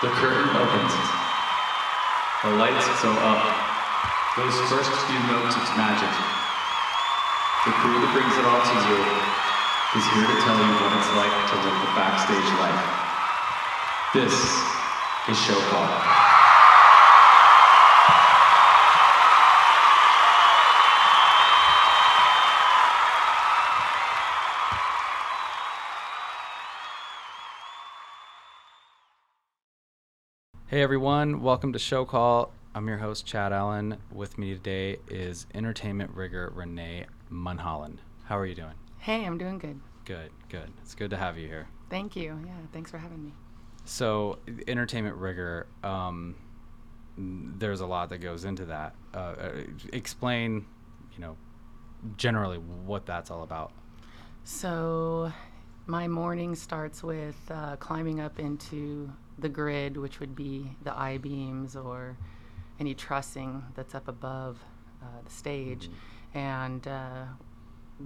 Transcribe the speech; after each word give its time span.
The 0.00 0.08
curtain 0.16 0.48
opens. 0.56 0.94
The 2.40 2.56
lights 2.56 2.88
go 3.04 3.12
up. 3.20 3.44
Those 4.34 4.56
first 4.72 4.88
few 5.04 5.20
notes 5.28 5.52
of 5.52 5.76
magic. 5.76 6.08
The 7.66 7.72
crew 7.84 8.00
that 8.00 8.08
brings 8.16 8.32
it 8.32 8.46
all 8.48 8.64
to 8.64 8.76
you 8.88 8.96
is 10.00 10.04
here 10.16 10.24
to 10.24 10.40
tell 10.40 10.56
you 10.56 10.72
what 10.80 10.96
it's 10.96 11.12
like 11.20 11.36
to 11.52 11.56
live 11.68 11.76
the 11.84 11.92
backstage 11.92 12.48
life. 12.56 12.80
This 14.16 14.32
is 15.28 15.36
Show 15.36 15.60
Call. 15.68 16.29
Hey 30.80 30.84
everyone, 30.84 31.42
welcome 31.42 31.74
to 31.74 31.78
Show 31.78 32.06
Call. 32.06 32.54
I'm 32.74 32.88
your 32.88 32.96
host 32.96 33.26
Chad 33.26 33.52
Allen. 33.52 33.98
With 34.10 34.38
me 34.38 34.54
today 34.54 34.96
is 35.08 35.46
entertainment 35.52 36.10
rigger 36.14 36.50
Renee 36.54 37.04
Munholland. 37.30 37.98
How 38.24 38.38
are 38.38 38.46
you 38.46 38.54
doing? 38.54 38.72
Hey, 38.96 39.26
I'm 39.26 39.36
doing 39.36 39.58
good. 39.58 39.78
Good, 40.06 40.30
good. 40.48 40.72
It's 40.80 40.94
good 40.94 41.10
to 41.10 41.18
have 41.18 41.36
you 41.36 41.46
here. 41.46 41.68
Thank 41.90 42.16
you. 42.16 42.40
Yeah, 42.46 42.52
thanks 42.72 42.90
for 42.90 42.96
having 42.96 43.22
me. 43.22 43.34
So, 43.84 44.38
entertainment 44.66 45.16
rigger, 45.16 45.66
um, 45.84 46.34
there's 47.18 47.82
a 47.82 47.86
lot 47.86 48.08
that 48.08 48.22
goes 48.22 48.46
into 48.46 48.64
that. 48.64 48.94
Uh, 49.12 49.18
uh, 49.18 49.50
explain, 49.92 50.64
you 51.12 51.20
know, 51.20 51.36
generally 52.16 52.56
what 52.56 53.04
that's 53.04 53.30
all 53.30 53.42
about. 53.42 53.72
So, 54.44 55.30
my 55.84 56.08
morning 56.08 56.54
starts 56.54 57.02
with 57.02 57.36
uh, 57.50 57.76
climbing 57.76 58.20
up 58.20 58.38
into 58.38 59.12
the 59.40 59.48
grid, 59.48 59.96
which 59.96 60.20
would 60.20 60.34
be 60.34 60.76
the 60.82 60.96
I 60.96 61.18
beams 61.18 61.76
or 61.76 62.16
any 62.78 62.94
trussing 62.94 63.62
that's 63.74 63.94
up 63.94 64.08
above 64.08 64.58
uh, 65.02 65.06
the 65.24 65.30
stage. 65.30 65.88
Mm-hmm. 65.88 66.38
And 66.38 66.88
uh, 66.88 67.24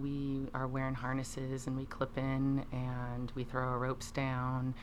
we 0.01 0.49
are 0.55 0.67
wearing 0.67 0.95
harnesses 0.95 1.67
and 1.67 1.77
we 1.77 1.85
clip 1.87 2.17
in 2.17 2.65
and 2.73 3.31
we 3.35 3.45
throw 3.45 3.63
our 3.63 3.79
ropes 3.79 4.11
down 4.11 4.75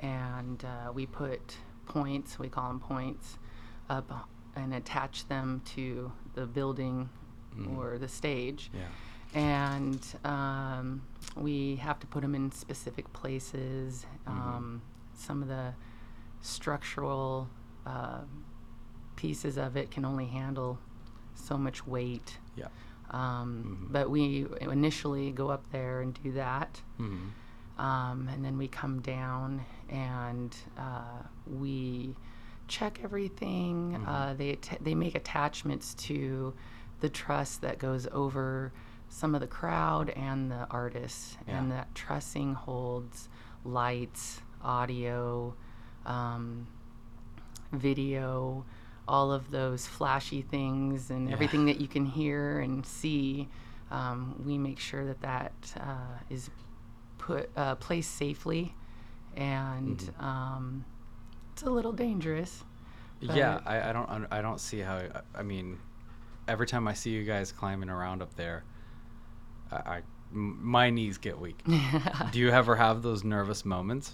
and 0.00 0.64
uh, 0.64 0.92
we 0.92 1.06
put 1.06 1.56
points, 1.86 2.38
we 2.38 2.48
call 2.48 2.68
them 2.68 2.80
points, 2.80 3.38
up 3.88 4.28
and 4.56 4.74
attach 4.74 5.26
them 5.28 5.62
to 5.64 6.12
the 6.34 6.46
building 6.46 7.08
mm-hmm. 7.56 7.76
or 7.76 7.98
the 7.98 8.08
stage. 8.08 8.70
Yeah 8.74 8.86
and 9.34 10.04
um, 10.24 11.02
we 11.36 11.76
have 11.76 11.98
to 12.00 12.06
put 12.06 12.22
them 12.22 12.34
in 12.34 12.50
specific 12.50 13.12
places. 13.12 14.06
Mm-hmm. 14.26 14.40
Um, 14.40 14.82
some 15.14 15.42
of 15.42 15.48
the 15.48 15.74
structural 16.40 17.48
uh, 17.86 18.20
pieces 19.16 19.58
of 19.58 19.76
it 19.76 19.90
can 19.90 20.04
only 20.04 20.26
handle 20.26 20.78
so 21.34 21.56
much 21.56 21.86
weight. 21.86 22.38
Yeah. 22.56 22.68
Um, 23.10 23.80
mm-hmm. 23.82 23.92
But 23.92 24.10
we 24.10 24.46
initially 24.60 25.30
go 25.32 25.50
up 25.50 25.64
there 25.72 26.00
and 26.00 26.14
do 26.22 26.32
that. 26.32 26.80
Mm-hmm. 26.98 27.82
Um, 27.82 28.28
and 28.32 28.44
then 28.44 28.58
we 28.58 28.68
come 28.68 29.00
down 29.00 29.64
and 29.88 30.54
uh, 30.78 31.22
we 31.46 32.14
check 32.68 33.00
everything. 33.02 33.92
Mm-hmm. 33.92 34.08
Uh, 34.08 34.34
they, 34.34 34.54
t- 34.56 34.76
they 34.80 34.94
make 34.94 35.14
attachments 35.14 35.94
to 35.94 36.54
the 37.00 37.08
truss 37.08 37.56
that 37.56 37.78
goes 37.78 38.06
over 38.12 38.72
some 39.08 39.34
of 39.34 39.40
the 39.40 39.46
crowd 39.46 40.10
and 40.10 40.50
the 40.50 40.66
artists. 40.70 41.36
Yeah. 41.48 41.58
And 41.58 41.72
that 41.72 41.94
trussing 41.94 42.54
holds 42.54 43.28
lights, 43.64 44.40
audio, 44.62 45.54
um, 46.10 46.66
video, 47.72 48.64
all 49.06 49.32
of 49.32 49.50
those 49.50 49.86
flashy 49.86 50.42
things 50.42 51.10
and 51.10 51.28
yeah. 51.28 51.34
everything 51.34 51.66
that 51.66 51.80
you 51.80 51.88
can 51.88 52.04
hear 52.06 52.60
and 52.60 52.84
see. 52.84 53.48
Um, 53.90 54.40
we 54.44 54.56
make 54.56 54.78
sure 54.78 55.04
that 55.06 55.20
that 55.22 55.52
uh, 55.78 56.18
is 56.28 56.50
put 57.18 57.50
uh, 57.56 57.74
placed 57.76 58.14
safely, 58.16 58.74
and 59.36 59.98
mm-hmm. 59.98 60.24
um, 60.24 60.84
it's 61.52 61.62
a 61.62 61.70
little 61.70 61.92
dangerous. 61.92 62.62
Yeah, 63.20 63.60
I, 63.66 63.90
I, 63.90 63.92
don't 63.92 64.26
I 64.30 64.40
don't 64.40 64.60
see 64.60 64.78
how. 64.78 65.02
I 65.34 65.42
mean, 65.42 65.78
every 66.46 66.66
time 66.66 66.86
I 66.86 66.94
see 66.94 67.10
you 67.10 67.24
guys 67.24 67.50
climbing 67.50 67.90
around 67.90 68.22
up 68.22 68.34
there, 68.36 68.62
I, 69.72 69.76
I 69.76 70.02
my 70.30 70.90
knees 70.90 71.18
get 71.18 71.38
weak. 71.40 71.60
Do 72.32 72.38
you 72.38 72.50
ever 72.50 72.76
have 72.76 73.02
those 73.02 73.24
nervous 73.24 73.64
moments? 73.64 74.12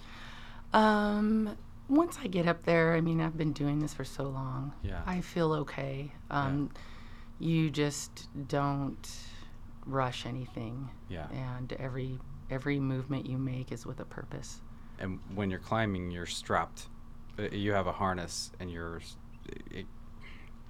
Um, 0.72 1.56
once 1.88 2.18
I 2.22 2.26
get 2.26 2.48
up 2.48 2.64
there, 2.64 2.94
I 2.94 3.00
mean, 3.00 3.20
I've 3.20 3.36
been 3.36 3.52
doing 3.52 3.78
this 3.78 3.94
for 3.94 4.04
so 4.04 4.24
long. 4.24 4.72
Yeah. 4.82 5.02
I 5.06 5.20
feel 5.20 5.52
okay. 5.52 6.12
Um, 6.30 6.70
yeah. 7.38 7.48
You 7.48 7.70
just 7.70 8.28
don't 8.48 9.08
rush 9.84 10.26
anything. 10.26 10.90
Yeah. 11.08 11.28
And 11.30 11.72
every 11.74 12.18
every 12.50 12.78
movement 12.78 13.26
you 13.26 13.38
make 13.38 13.72
is 13.72 13.84
with 13.84 14.00
a 14.00 14.04
purpose. 14.04 14.60
And 14.98 15.18
when 15.34 15.50
you're 15.50 15.60
climbing, 15.60 16.10
you're 16.10 16.26
strapped. 16.26 16.86
Uh, 17.38 17.48
you 17.52 17.72
have 17.72 17.86
a 17.86 17.92
harness, 17.92 18.50
and 18.60 18.70
you're, 18.70 19.02
it, 19.70 19.84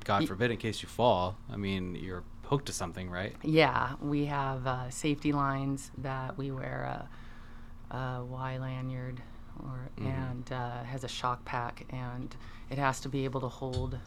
God 0.04 0.26
forbid, 0.26 0.50
in 0.50 0.56
case 0.56 0.82
you 0.82 0.88
fall. 0.88 1.36
I 1.52 1.56
mean, 1.56 1.94
you're 1.94 2.24
hooked 2.44 2.66
to 2.66 2.72
something, 2.72 3.08
right? 3.08 3.36
Yeah, 3.42 3.94
we 4.00 4.24
have 4.26 4.66
uh, 4.66 4.90
safety 4.90 5.32
lines 5.32 5.90
that 5.98 6.36
we 6.36 6.50
wear 6.50 7.06
a, 7.92 7.96
a 7.96 8.24
Y 8.24 8.58
lanyard 8.58 9.22
or 9.62 9.88
mm-hmm. 9.98 10.06
and 10.08 10.52
uh, 10.52 10.82
has 10.84 11.04
a 11.04 11.08
shock 11.08 11.44
pack, 11.44 11.84
and 11.90 12.34
it 12.70 12.78
has 12.78 13.00
to 13.00 13.08
be 13.08 13.24
able 13.24 13.40
to 13.40 13.48
hold 13.48 13.98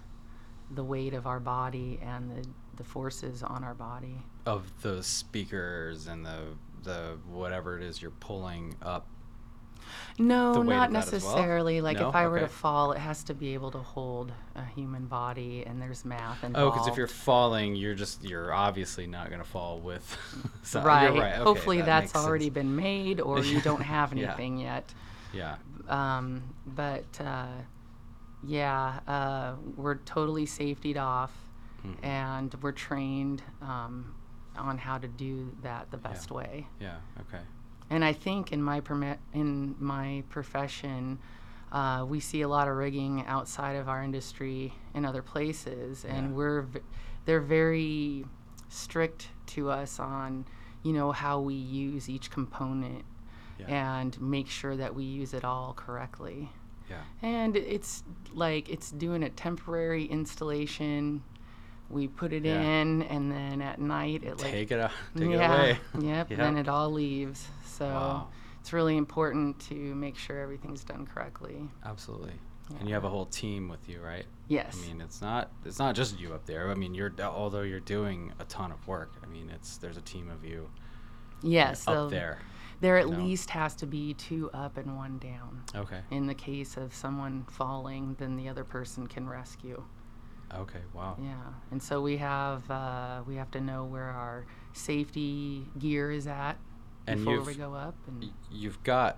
the 0.71 0.83
weight 0.83 1.13
of 1.13 1.25
our 1.25 1.39
body 1.39 1.99
and 2.03 2.29
the, 2.29 2.47
the 2.77 2.83
forces 2.83 3.43
on 3.43 3.63
our 3.63 3.73
body. 3.73 4.17
Of 4.45 4.71
the 4.81 5.03
speakers 5.03 6.07
and 6.07 6.25
the 6.25 6.39
the 6.83 7.17
whatever 7.27 7.77
it 7.77 7.83
is 7.83 8.01
you're 8.01 8.11
pulling 8.11 8.75
up. 8.81 9.05
No, 10.17 10.61
not 10.61 10.91
necessarily. 10.91 11.75
Well? 11.75 11.83
Like 11.83 11.99
no? 11.99 12.09
if 12.09 12.15
I 12.15 12.27
were 12.27 12.37
okay. 12.37 12.45
to 12.45 12.51
fall, 12.51 12.91
it 12.91 12.99
has 12.99 13.23
to 13.25 13.33
be 13.33 13.53
able 13.53 13.71
to 13.71 13.77
hold 13.77 14.31
a 14.55 14.65
human 14.65 15.05
body, 15.05 15.63
and 15.65 15.81
there's 15.81 16.05
math 16.05 16.43
involved. 16.43 16.57
Oh, 16.67 16.71
because 16.71 16.87
if 16.87 16.97
you're 16.97 17.07
falling, 17.07 17.75
you're 17.75 17.95
just 17.95 18.23
you're 18.23 18.53
obviously 18.53 19.07
not 19.07 19.29
going 19.29 19.41
to 19.41 19.47
fall 19.47 19.79
with. 19.79 20.17
right. 20.75 20.83
right. 20.83 21.13
Okay, 21.13 21.37
Hopefully, 21.37 21.77
that 21.77 21.85
that's 21.85 22.15
already 22.15 22.45
sense. 22.45 22.55
been 22.55 22.75
made, 22.75 23.21
or 23.21 23.39
you 23.39 23.61
don't 23.63 23.81
have 23.81 24.11
anything 24.11 24.57
yeah. 24.57 24.75
yet. 24.75 24.93
Yeah. 25.33 25.55
Um, 25.87 26.43
but 26.65 27.05
uh, 27.19 27.47
yeah, 28.43 28.99
uh, 29.07 29.55
we're 29.75 29.97
totally 29.97 30.45
safetied 30.45 30.97
off, 30.97 31.31
mm-hmm. 31.85 32.05
and 32.05 32.55
we're 32.61 32.71
trained 32.71 33.41
um, 33.61 34.15
on 34.57 34.77
how 34.77 34.97
to 34.97 35.07
do 35.07 35.51
that 35.63 35.91
the 35.91 35.97
best 35.97 36.29
yeah. 36.29 36.37
way. 36.37 36.67
Yeah. 36.79 36.97
Okay. 37.21 37.43
And 37.89 38.05
I 38.05 38.13
think 38.13 38.51
in 38.51 38.61
my 38.61 38.79
permit 38.79 39.19
in 39.33 39.75
my 39.79 40.23
profession. 40.29 41.19
Uh, 41.71 42.03
we 42.03 42.19
see 42.19 42.41
a 42.41 42.47
lot 42.47 42.67
of 42.67 42.75
rigging 42.75 43.23
outside 43.27 43.75
of 43.75 43.87
our 43.87 44.01
industry 44.01 44.73
in 44.95 45.05
other 45.05 45.21
places, 45.21 46.03
and 46.03 46.29
yeah. 46.29 46.33
we're 46.33 46.61
v- 46.63 46.79
they're 47.25 47.39
very 47.39 48.25
strict 48.69 49.27
to 49.45 49.69
us 49.69 49.99
on 49.99 50.45
you 50.83 50.93
know 50.93 51.11
how 51.11 51.39
we 51.39 51.53
use 51.53 52.09
each 52.09 52.31
component 52.31 53.03
yeah. 53.59 53.99
and 53.99 54.19
make 54.21 54.47
sure 54.47 54.75
that 54.75 54.95
we 54.95 55.03
use 55.03 55.33
it 55.33 55.43
all 55.43 55.73
correctly. 55.73 56.49
Yeah. 56.89 57.01
And 57.21 57.55
it's 57.55 58.03
like 58.33 58.69
it's 58.69 58.91
doing 58.91 59.23
a 59.23 59.29
temporary 59.29 60.05
installation. 60.05 61.23
We 61.89 62.07
put 62.07 62.33
it 62.33 62.45
yeah. 62.45 62.61
in, 62.61 63.01
and 63.03 63.31
then 63.31 63.61
at 63.61 63.79
night 63.79 64.23
it 64.23 64.37
take 64.37 64.53
like 64.53 64.71
it 64.71 64.79
out, 64.79 64.91
take 65.17 65.29
yeah, 65.29 65.53
it 65.53 65.59
away. 65.59 66.07
Yep, 66.07 66.29
yep. 66.29 66.37
Then 66.37 66.57
it 66.57 66.67
all 66.67 66.91
leaves. 66.91 67.47
So 67.79 67.85
wow. 67.85 68.27
it's 68.59 68.73
really 68.73 68.97
important 68.97 69.59
to 69.69 69.73
make 69.95 70.17
sure 70.17 70.39
everything's 70.39 70.83
done 70.83 71.07
correctly. 71.07 71.67
Absolutely. 71.85 72.33
Yeah. 72.69 72.77
And 72.79 72.87
you 72.87 72.93
have 72.93 73.05
a 73.05 73.09
whole 73.09 73.25
team 73.25 73.67
with 73.67 73.89
you, 73.89 73.99
right? 74.01 74.25
Yes. 74.47 74.77
I 74.77 74.87
mean, 74.87 75.01
it's 75.01 75.21
not 75.21 75.49
it's 75.65 75.79
not 75.79 75.95
just 75.95 76.19
you 76.19 76.33
up 76.33 76.45
there. 76.45 76.69
I 76.69 76.75
mean, 76.75 76.93
you're 76.93 77.11
although 77.19 77.61
you're 77.61 77.79
doing 77.79 78.33
a 78.39 78.43
ton 78.45 78.71
of 78.71 78.85
work. 78.87 79.13
I 79.23 79.27
mean, 79.27 79.49
it's 79.49 79.77
there's 79.77 79.97
a 79.97 80.01
team 80.01 80.29
of 80.29 80.45
you. 80.45 80.69
Yes. 81.41 81.87
up 81.87 81.95
so 81.95 82.09
there 82.09 82.39
there 82.81 82.97
at 82.97 83.09
least 83.09 83.49
has 83.49 83.75
to 83.75 83.85
be 83.85 84.13
two 84.13 84.49
up 84.53 84.77
and 84.77 84.95
one 84.95 85.17
down. 85.17 85.63
Okay. 85.75 85.99
In 86.11 86.27
the 86.27 86.33
case 86.33 86.77
of 86.77 86.93
someone 86.93 87.45
falling, 87.49 88.15
then 88.19 88.35
the 88.35 88.47
other 88.49 88.63
person 88.63 89.07
can 89.07 89.27
rescue. 89.27 89.83
Okay. 90.55 90.79
Wow. 90.93 91.15
Yeah, 91.21 91.35
and 91.71 91.81
so 91.81 92.01
we 92.01 92.17
have 92.17 92.69
uh, 92.69 93.21
we 93.27 93.35
have 93.35 93.51
to 93.51 93.61
know 93.61 93.85
where 93.85 94.09
our 94.09 94.45
safety 94.73 95.67
gear 95.77 96.11
is 96.11 96.27
at 96.27 96.57
and 97.11 97.25
before 97.25 97.41
we 97.41 97.55
go 97.55 97.73
up. 97.73 97.95
And 98.07 98.31
you've 98.51 98.81
got 98.83 99.17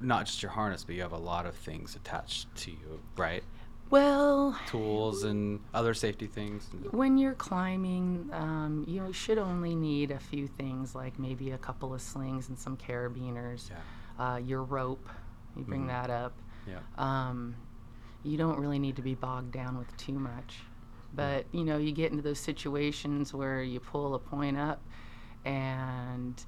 not 0.00 0.26
just 0.26 0.42
your 0.42 0.50
harness, 0.50 0.84
but 0.84 0.94
you 0.94 1.02
have 1.02 1.12
a 1.12 1.18
lot 1.18 1.46
of 1.46 1.54
things 1.54 1.96
attached 1.96 2.54
to 2.56 2.70
you, 2.70 3.00
right? 3.16 3.42
Well, 3.90 4.58
tools 4.66 5.22
and 5.24 5.60
other 5.74 5.92
safety 5.92 6.26
things. 6.26 6.66
When 6.92 7.18
you're 7.18 7.34
climbing, 7.34 8.30
um, 8.32 8.84
you 8.88 9.12
should 9.12 9.36
only 9.36 9.74
need 9.74 10.10
a 10.10 10.18
few 10.18 10.46
things 10.46 10.94
like 10.94 11.18
maybe 11.18 11.50
a 11.50 11.58
couple 11.58 11.92
of 11.92 12.00
slings 12.00 12.48
and 12.48 12.58
some 12.58 12.76
carabiners. 12.78 13.68
Yeah. 13.68 14.24
Uh, 14.24 14.36
your 14.38 14.62
rope, 14.62 15.06
you 15.54 15.64
bring 15.64 15.80
mm-hmm. 15.80 15.88
that 15.88 16.08
up. 16.08 16.32
Yeah. 16.66 16.78
Um, 16.96 17.54
you 18.24 18.38
don't 18.38 18.58
really 18.58 18.78
need 18.78 18.96
to 18.96 19.02
be 19.02 19.14
bogged 19.14 19.52
down 19.52 19.76
with 19.76 19.94
too 19.98 20.18
much. 20.18 20.60
But 21.14 21.44
you 21.52 21.64
know, 21.64 21.76
you 21.76 21.92
get 21.92 22.10
into 22.10 22.22
those 22.22 22.38
situations 22.38 23.34
where 23.34 23.62
you 23.62 23.78
pull 23.78 24.14
a 24.14 24.18
point 24.18 24.56
up, 24.56 24.80
and 25.44 26.42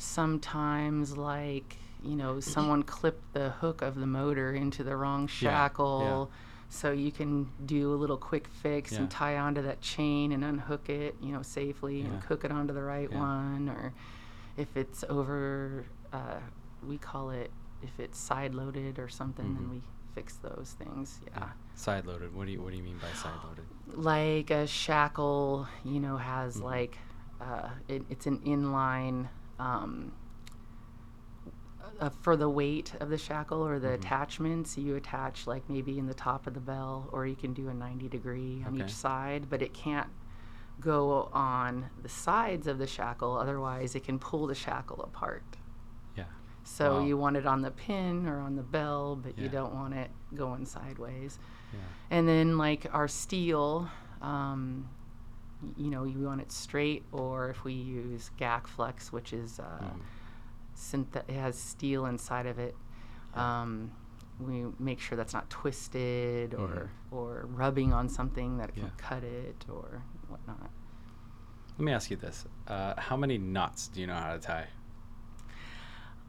sometimes 0.00 1.16
like 1.16 1.76
you 2.02 2.16
know 2.16 2.40
someone 2.40 2.82
clipped 2.82 3.34
the 3.34 3.50
hook 3.50 3.82
of 3.82 3.94
the 3.94 4.06
motor 4.06 4.52
into 4.52 4.82
the 4.82 4.96
wrong 4.96 5.26
shackle. 5.26 6.30
So 6.72 6.92
you 6.92 7.10
can 7.10 7.50
do 7.66 7.92
a 7.92 7.96
little 7.96 8.16
quick 8.16 8.46
fix 8.46 8.92
Yeah. 8.92 8.98
and 9.00 9.10
tie 9.10 9.36
onto 9.36 9.60
that 9.62 9.80
chain 9.80 10.30
and 10.30 10.44
unhook 10.44 10.88
it, 10.88 11.16
you 11.20 11.32
know, 11.32 11.42
safely 11.42 12.02
Yeah. 12.02 12.06
and 12.06 12.22
hook 12.22 12.44
it 12.44 12.52
onto 12.52 12.72
the 12.72 12.82
right 12.84 13.10
Yeah. 13.10 13.18
one. 13.18 13.68
Or 13.68 13.92
if 14.56 14.76
it's 14.76 15.02
over, 15.08 15.84
uh, 16.12 16.38
we 16.86 16.96
call 16.96 17.30
it 17.30 17.50
if 17.82 17.98
it's 17.98 18.16
side 18.16 18.54
loaded 18.54 19.00
or 19.00 19.08
something, 19.08 19.52
then 19.56 19.64
Mhm. 19.66 19.70
we 19.70 19.82
fix 20.14 20.36
those 20.36 20.76
things. 20.78 21.20
Yeah. 21.26 21.48
Side 21.74 22.06
loaded. 22.06 22.32
What 22.36 22.46
do 22.46 22.52
you 22.52 22.62
What 22.62 22.70
do 22.70 22.76
you 22.76 22.84
mean 22.84 22.98
by 22.98 23.10
side 23.14 23.32
loaded? 23.42 23.64
Like 23.92 24.50
a 24.52 24.64
shackle, 24.68 25.66
you 25.82 25.98
know, 25.98 26.18
has 26.18 26.58
Mhm. 26.58 26.62
like 26.64 26.98
uh, 27.40 27.70
it, 27.88 28.04
it's 28.10 28.26
an 28.28 28.38
inline. 28.40 29.26
Um, 29.60 30.12
uh, 32.00 32.08
for 32.08 32.34
the 32.34 32.48
weight 32.48 32.94
of 32.98 33.10
the 33.10 33.18
shackle 33.18 33.62
or 33.66 33.78
the 33.78 33.88
Mhm. 33.88 33.94
attachments, 33.94 34.78
you 34.78 34.96
attach 34.96 35.46
like 35.46 35.68
maybe 35.68 35.98
in 35.98 36.06
the 36.06 36.14
top 36.14 36.46
of 36.46 36.54
the 36.54 36.60
bell, 36.60 37.08
or 37.12 37.26
you 37.26 37.36
can 37.36 37.52
do 37.52 37.68
a 37.68 37.74
90 37.74 38.08
degree 38.08 38.64
on 38.66 38.72
Okay. 38.74 38.84
each 38.84 38.94
side, 38.94 39.50
but 39.50 39.60
it 39.60 39.74
can't 39.74 40.08
go 40.80 41.24
on 41.34 41.90
the 42.02 42.08
sides 42.08 42.66
of 42.66 42.78
the 42.78 42.86
shackle, 42.86 43.36
otherwise, 43.36 43.94
it 43.94 44.02
can 44.02 44.18
pull 44.18 44.46
the 44.46 44.54
shackle 44.54 45.02
apart. 45.02 45.42
Yeah. 46.16 46.24
So 46.62 46.94
Wow. 47.00 47.04
you 47.04 47.18
want 47.18 47.36
it 47.36 47.44
on 47.46 47.60
the 47.60 47.70
pin 47.70 48.26
or 48.26 48.40
on 48.40 48.56
the 48.56 48.62
bell, 48.62 49.16
but 49.16 49.36
Yeah. 49.36 49.44
you 49.44 49.50
don't 49.50 49.74
want 49.74 49.92
it 49.92 50.10
going 50.34 50.64
sideways. 50.64 51.38
Yeah. 51.74 51.80
And 52.10 52.26
then 52.26 52.56
like 52.56 52.86
our 52.94 53.08
steel, 53.08 53.88
um, 54.22 54.88
you 55.76 55.90
know, 55.90 56.04
you 56.04 56.20
want 56.20 56.40
it 56.40 56.50
straight, 56.52 57.04
or 57.12 57.50
if 57.50 57.64
we 57.64 57.72
use 57.74 58.30
GAC 58.38 58.66
Flex, 58.66 59.12
which 59.12 59.32
is 59.32 59.58
uh, 59.60 59.64
Mhm. 59.82 60.00
synthet- 60.74 61.28
it 61.28 61.38
has 61.38 61.58
steel 61.58 62.06
inside 62.06 62.46
of 62.46 62.58
it. 62.58 62.74
Yeah. 63.34 63.62
Um, 63.62 63.90
we 64.38 64.64
make 64.78 65.00
sure 65.00 65.16
that's 65.16 65.34
not 65.34 65.50
twisted 65.50 66.54
or 66.54 66.90
or 67.10 67.44
rubbing 67.48 67.92
on 67.92 68.08
something 68.08 68.56
that 68.58 68.72
can 68.74 68.84
Yeah. 68.84 68.90
cut 68.96 69.22
it 69.24 69.66
or 69.68 70.02
whatnot. 70.28 70.70
Let 71.78 71.84
me 71.84 71.92
ask 71.92 72.10
you 72.10 72.16
this: 72.16 72.46
uh, 72.66 72.94
How 72.98 73.16
many 73.16 73.36
knots 73.38 73.88
do 73.88 74.00
you 74.00 74.06
know 74.06 74.14
how 74.16 74.32
to 74.32 74.38
tie? 74.38 74.68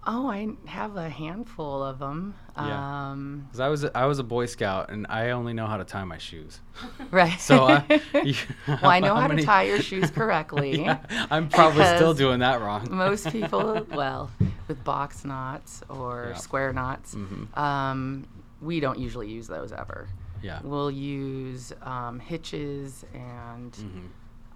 Oh, 0.08 0.28
I 0.30 0.48
have 0.66 0.96
a 0.98 1.10
handful 1.10 1.84
of 1.84 2.00
them. 2.00 2.34
Yeah. 2.58 3.10
Um, 3.12 3.46
Because 3.48 3.60
I 3.60 3.68
was 3.70 3.84
a, 3.84 3.96
I 3.96 4.06
was 4.06 4.18
a 4.18 4.24
Boy 4.24 4.48
Scout 4.48 4.90
and 4.90 5.06
I 5.10 5.30
only 5.30 5.54
know 5.54 5.68
how 5.68 5.78
to 5.78 5.84
tie 5.84 6.04
my 6.06 6.18
shoes. 6.18 6.60
right. 7.12 7.40
So 7.40 7.66
I, 7.66 7.84
you- 8.24 8.34
well, 8.68 8.80
I 8.86 9.00
know 9.06 9.14
how, 9.16 9.28
many- 9.28 9.42
to 9.44 9.46
tie 9.46 9.64
your 9.64 9.80
shoes 9.82 10.10
correctly. 10.10 10.82
Yeah, 10.82 11.00
I'm 11.30 11.50
probably 11.50 11.86
still 11.86 12.14
doing 12.16 12.40
that 12.40 12.62
wrong. 12.62 12.88
Most 12.90 13.32
people, 13.32 13.86
well, 13.92 14.32
with 14.68 14.84
box 14.84 15.24
knots 15.24 15.84
or 15.88 16.30
Yeah. 16.32 16.38
square 16.38 16.74
knots, 16.74 17.14
Mhm. 17.16 17.56
um, 17.58 18.26
we 18.60 18.80
don't 18.80 18.98
usually 18.98 19.30
use 19.30 19.48
those 19.48 19.72
ever. 19.72 20.08
Yeah. 20.42 20.60
We'll 20.64 20.90
use 20.92 21.72
um, 21.84 22.20
hitches 22.20 23.06
and 23.14 23.76
hmm 23.76 24.00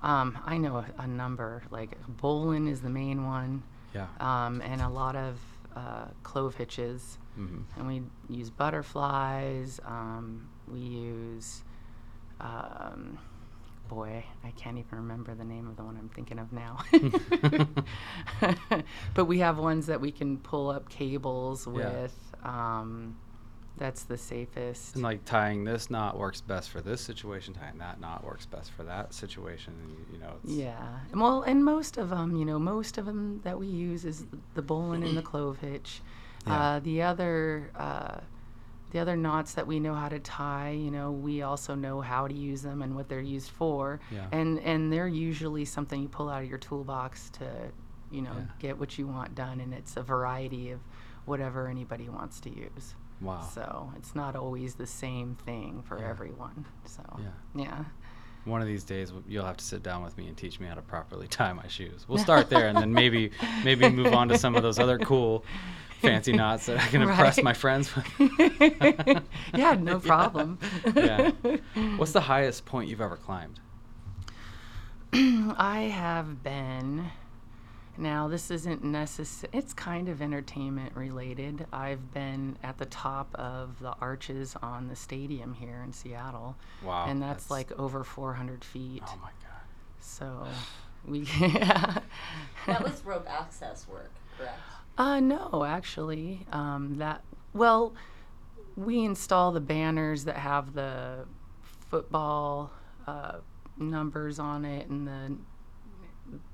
um, 0.02 0.38
I 0.46 0.58
know 0.60 0.78
a, 0.78 0.86
a 1.00 1.08
number. 1.08 1.64
Like 1.72 1.98
bowline 2.22 2.68
is 2.68 2.82
the 2.82 2.90
main 2.92 3.26
one, 3.26 3.64
Yeah. 3.96 4.08
um, 4.20 4.62
and 4.62 4.82
a 4.82 4.90
lot 4.90 5.16
of 5.16 5.34
uh, 5.76 6.06
clove 6.24 6.56
hitches. 6.56 7.18
hmm 7.36 7.62
And 7.78 7.88
we 7.88 7.98
use 8.30 8.50
butterflies. 8.50 9.80
Um, 9.86 10.48
we 10.74 10.80
use, 10.80 11.64
um, 12.40 13.18
boy, 13.90 14.24
I 14.44 14.52
can't 14.62 14.78
even 14.78 14.98
remember 15.04 15.32
the 15.36 15.44
name 15.44 15.68
of 15.70 15.76
the 15.78 15.84
one 15.84 15.96
I'm 15.98 16.10
thinking 16.10 16.40
of 16.40 16.50
now. 16.54 16.74
but 19.14 19.26
we 19.26 19.40
have 19.40 19.58
ones 19.58 19.86
that 19.88 20.00
we 20.02 20.12
can 20.12 20.38
pull 20.40 20.70
up 20.70 20.90
cables 20.90 21.68
Yeah. 21.68 21.74
with. 22.02 22.18
Um, 22.44 23.18
that's 23.78 24.04
the 24.04 24.18
safest. 24.18 24.96
And 24.96 25.04
like 25.04 25.26
tying 25.26 25.64
this 25.64 25.90
knot 25.90 26.18
works 26.18 26.42
best 26.42 26.70
for 26.70 26.82
this 26.82 27.02
situation, 27.02 27.54
tying 27.54 27.78
that 27.80 28.00
knot 28.00 28.24
works 28.24 28.46
best 28.46 28.72
for 28.72 28.84
that 28.84 29.14
situation. 29.14 29.74
And, 29.84 30.06
you 30.14 30.20
know, 30.20 30.34
it's, 30.44 30.54
Yeah. 30.54 31.00
Well, 31.14 31.42
and 31.44 31.64
most 31.64 31.98
of 31.98 32.10
them, 32.10 32.36
you 32.36 32.46
know, 32.46 32.58
most 32.60 32.98
of 32.98 33.06
them 33.06 33.42
that 33.44 33.60
we 33.60 33.68
use 33.68 34.06
is 34.06 34.26
the, 34.26 34.38
the 34.56 34.62
bowline 34.62 35.04
and 35.04 35.18
the 35.18 35.22
clove 35.32 35.60
hitch. 35.60 36.02
Yeah. 36.48 36.54
Uh, 36.62 36.80
the 36.80 37.02
other, 37.02 37.72
uh, 37.76 38.20
the 38.92 39.00
other 39.00 39.18
knots 39.18 39.54
that 39.56 39.68
we 39.68 39.80
know 39.80 39.94
how 39.94 40.08
to 40.08 40.20
tie, 40.20 40.70
you 40.70 40.90
know, 40.92 41.12
we 41.12 41.42
also 41.42 41.76
know 41.76 42.00
how 42.00 42.28
to 42.30 42.34
use 42.34 42.62
them 42.62 42.82
and 42.82 42.96
what 42.96 43.10
they're 43.10 43.20
used 43.20 43.50
for. 43.52 44.00
Yeah. 44.10 44.28
And 44.32 44.60
and 44.60 44.94
they're 44.94 45.08
usually 45.10 45.66
something 45.66 46.02
you 46.02 46.08
pull 46.08 46.30
out 46.30 46.44
of 46.44 46.50
your 46.50 46.60
toolbox 46.60 47.30
to, 47.32 47.46
you 48.10 48.22
know, 48.22 48.32
Yeah. 48.34 48.46
get 48.60 48.80
what 48.80 48.98
you 48.98 49.06
want 49.08 49.36
done, 49.36 49.60
and 49.60 49.74
it's 49.74 49.98
a 49.98 50.04
variety 50.04 50.72
of 50.72 50.80
whatever 51.26 51.68
anybody 51.68 52.08
wants 52.08 52.40
to 52.42 52.50
use. 52.50 52.96
Wow. 53.22 53.42
So 53.54 53.92
it's 53.98 54.14
not 54.16 54.36
always 54.36 54.76
the 54.76 54.88
same 54.88 55.36
thing 55.46 55.84
for 55.88 56.00
Yeah. 56.00 56.10
everyone. 56.10 56.66
So 56.86 57.02
Yeah. 57.20 57.26
yeah. 57.64 57.84
One 58.46 58.62
of 58.62 58.68
these 58.68 58.84
days, 58.84 59.12
you'll 59.28 59.46
have 59.46 59.58
to 59.58 59.66
sit 59.66 59.82
down 59.82 60.04
with 60.04 60.16
me 60.20 60.28
and 60.28 60.38
teach 60.38 60.60
me 60.60 60.68
how 60.68 60.76
to 60.76 60.82
properly 60.84 61.28
tie 61.28 61.52
my 61.54 61.68
shoes. 61.68 62.06
We'll 62.08 62.20
start 62.20 62.48
there, 62.50 62.68
and 62.68 62.78
then 62.78 62.94
maybe 62.94 63.32
maybe 63.64 63.90
move 63.90 64.14
on 64.14 64.28
to 64.30 64.38
some 64.38 64.56
of 64.56 64.62
those 64.62 64.78
other 64.78 65.00
cool, 65.00 65.44
fancy 66.02 66.32
knots 66.32 66.68
that 66.68 66.78
I 66.78 66.86
can 66.88 67.02
impress 67.02 67.38
Right. 67.38 67.44
my 67.44 67.54
friends 67.54 67.92
with. 67.96 68.06
yeah, 69.56 69.74
no 69.74 70.00
problem. 70.12 70.60
yeah. 70.96 71.32
What's 71.98 72.12
the 72.12 72.22
highest 72.22 72.66
point 72.66 72.88
you've 72.88 73.02
ever 73.02 73.18
climbed? 73.18 73.60
I 75.14 75.90
have 75.92 76.44
been. 76.44 77.10
Now, 77.98 78.28
this 78.28 78.52
isn't 78.52 78.84
necessary. 78.84 79.52
It's 79.54 79.74
kind 79.74 80.10
of 80.10 80.22
entertainment 80.22 80.96
related. 80.96 81.66
I've 81.72 82.14
been 82.14 82.58
at 82.64 82.78
the 82.78 82.86
top 82.86 83.34
of 83.36 83.80
the 83.80 83.94
arches 84.02 84.56
on 84.62 84.88
the 84.88 84.96
stadium 84.96 85.54
here 85.54 85.82
in 85.84 85.94
Seattle, 85.94 86.56
Wow. 86.84 87.06
and 87.08 87.22
that's, 87.22 87.50
like 87.50 87.72
over 87.80 88.04
400 88.04 88.64
feet. 88.64 89.04
Oh 89.08 89.18
my 89.22 89.30
god. 89.30 89.62
So, 90.02 90.46
we. 91.06 91.20
yeah. 91.40 92.00
That 92.68 92.84
was 92.84 93.04
rope 93.06 93.28
access 93.30 93.88
work, 93.88 94.12
correct? 94.38 94.60
Uh, 94.98 95.20
no, 95.20 95.64
actually, 95.64 96.46
um, 96.52 96.96
that 96.98 97.22
well, 97.54 97.94
we 98.76 99.04
install 99.06 99.52
the 99.52 99.60
banners 99.62 100.24
that 100.26 100.38
have 100.38 100.74
the 100.74 101.26
football 101.90 102.72
uh, 103.08 103.38
numbers 103.78 104.40
on 104.40 104.66
it 104.66 104.88
and 104.90 105.08
the 105.08 105.38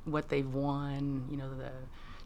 what 0.06 0.30
they've 0.30 0.54
won, 0.54 1.28
you 1.30 1.38
know, 1.38 1.50
the 1.56 1.72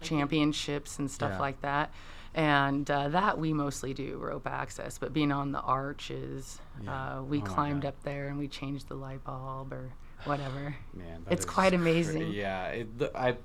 championships 0.05 0.99
and 0.99 1.09
stuff 1.09 1.33
Yeah. 1.33 1.39
like 1.39 1.61
that. 1.61 1.91
And 2.33 2.89
uh, 2.91 3.09
that 3.09 3.37
we 3.39 3.53
mostly 3.53 3.93
do 3.93 4.17
rope 4.17 4.45
access, 4.47 4.97
but 4.97 5.13
being 5.13 5.31
on 5.31 5.51
the 5.53 5.61
arches, 5.61 6.59
Yeah. 6.83 7.17
uh, 7.19 7.21
we 7.23 7.39
Oh 7.39 7.45
climbed 7.45 7.85
up 7.85 8.01
there 8.03 8.27
and 8.27 8.37
we 8.37 8.47
changed 8.49 8.89
the 8.89 8.95
light 8.95 9.23
bulb 9.23 9.71
or 9.71 9.93
whatever. 10.25 10.75
Man, 10.93 11.23
that 11.25 11.31
It's 11.33 11.45
is 11.45 11.49
quite 11.51 11.69
cra- 11.69 11.77
amazing. 11.79 12.33
yeah, 12.33 12.67
it, 12.67 12.97
the, 12.99 13.17
I, 13.17 13.37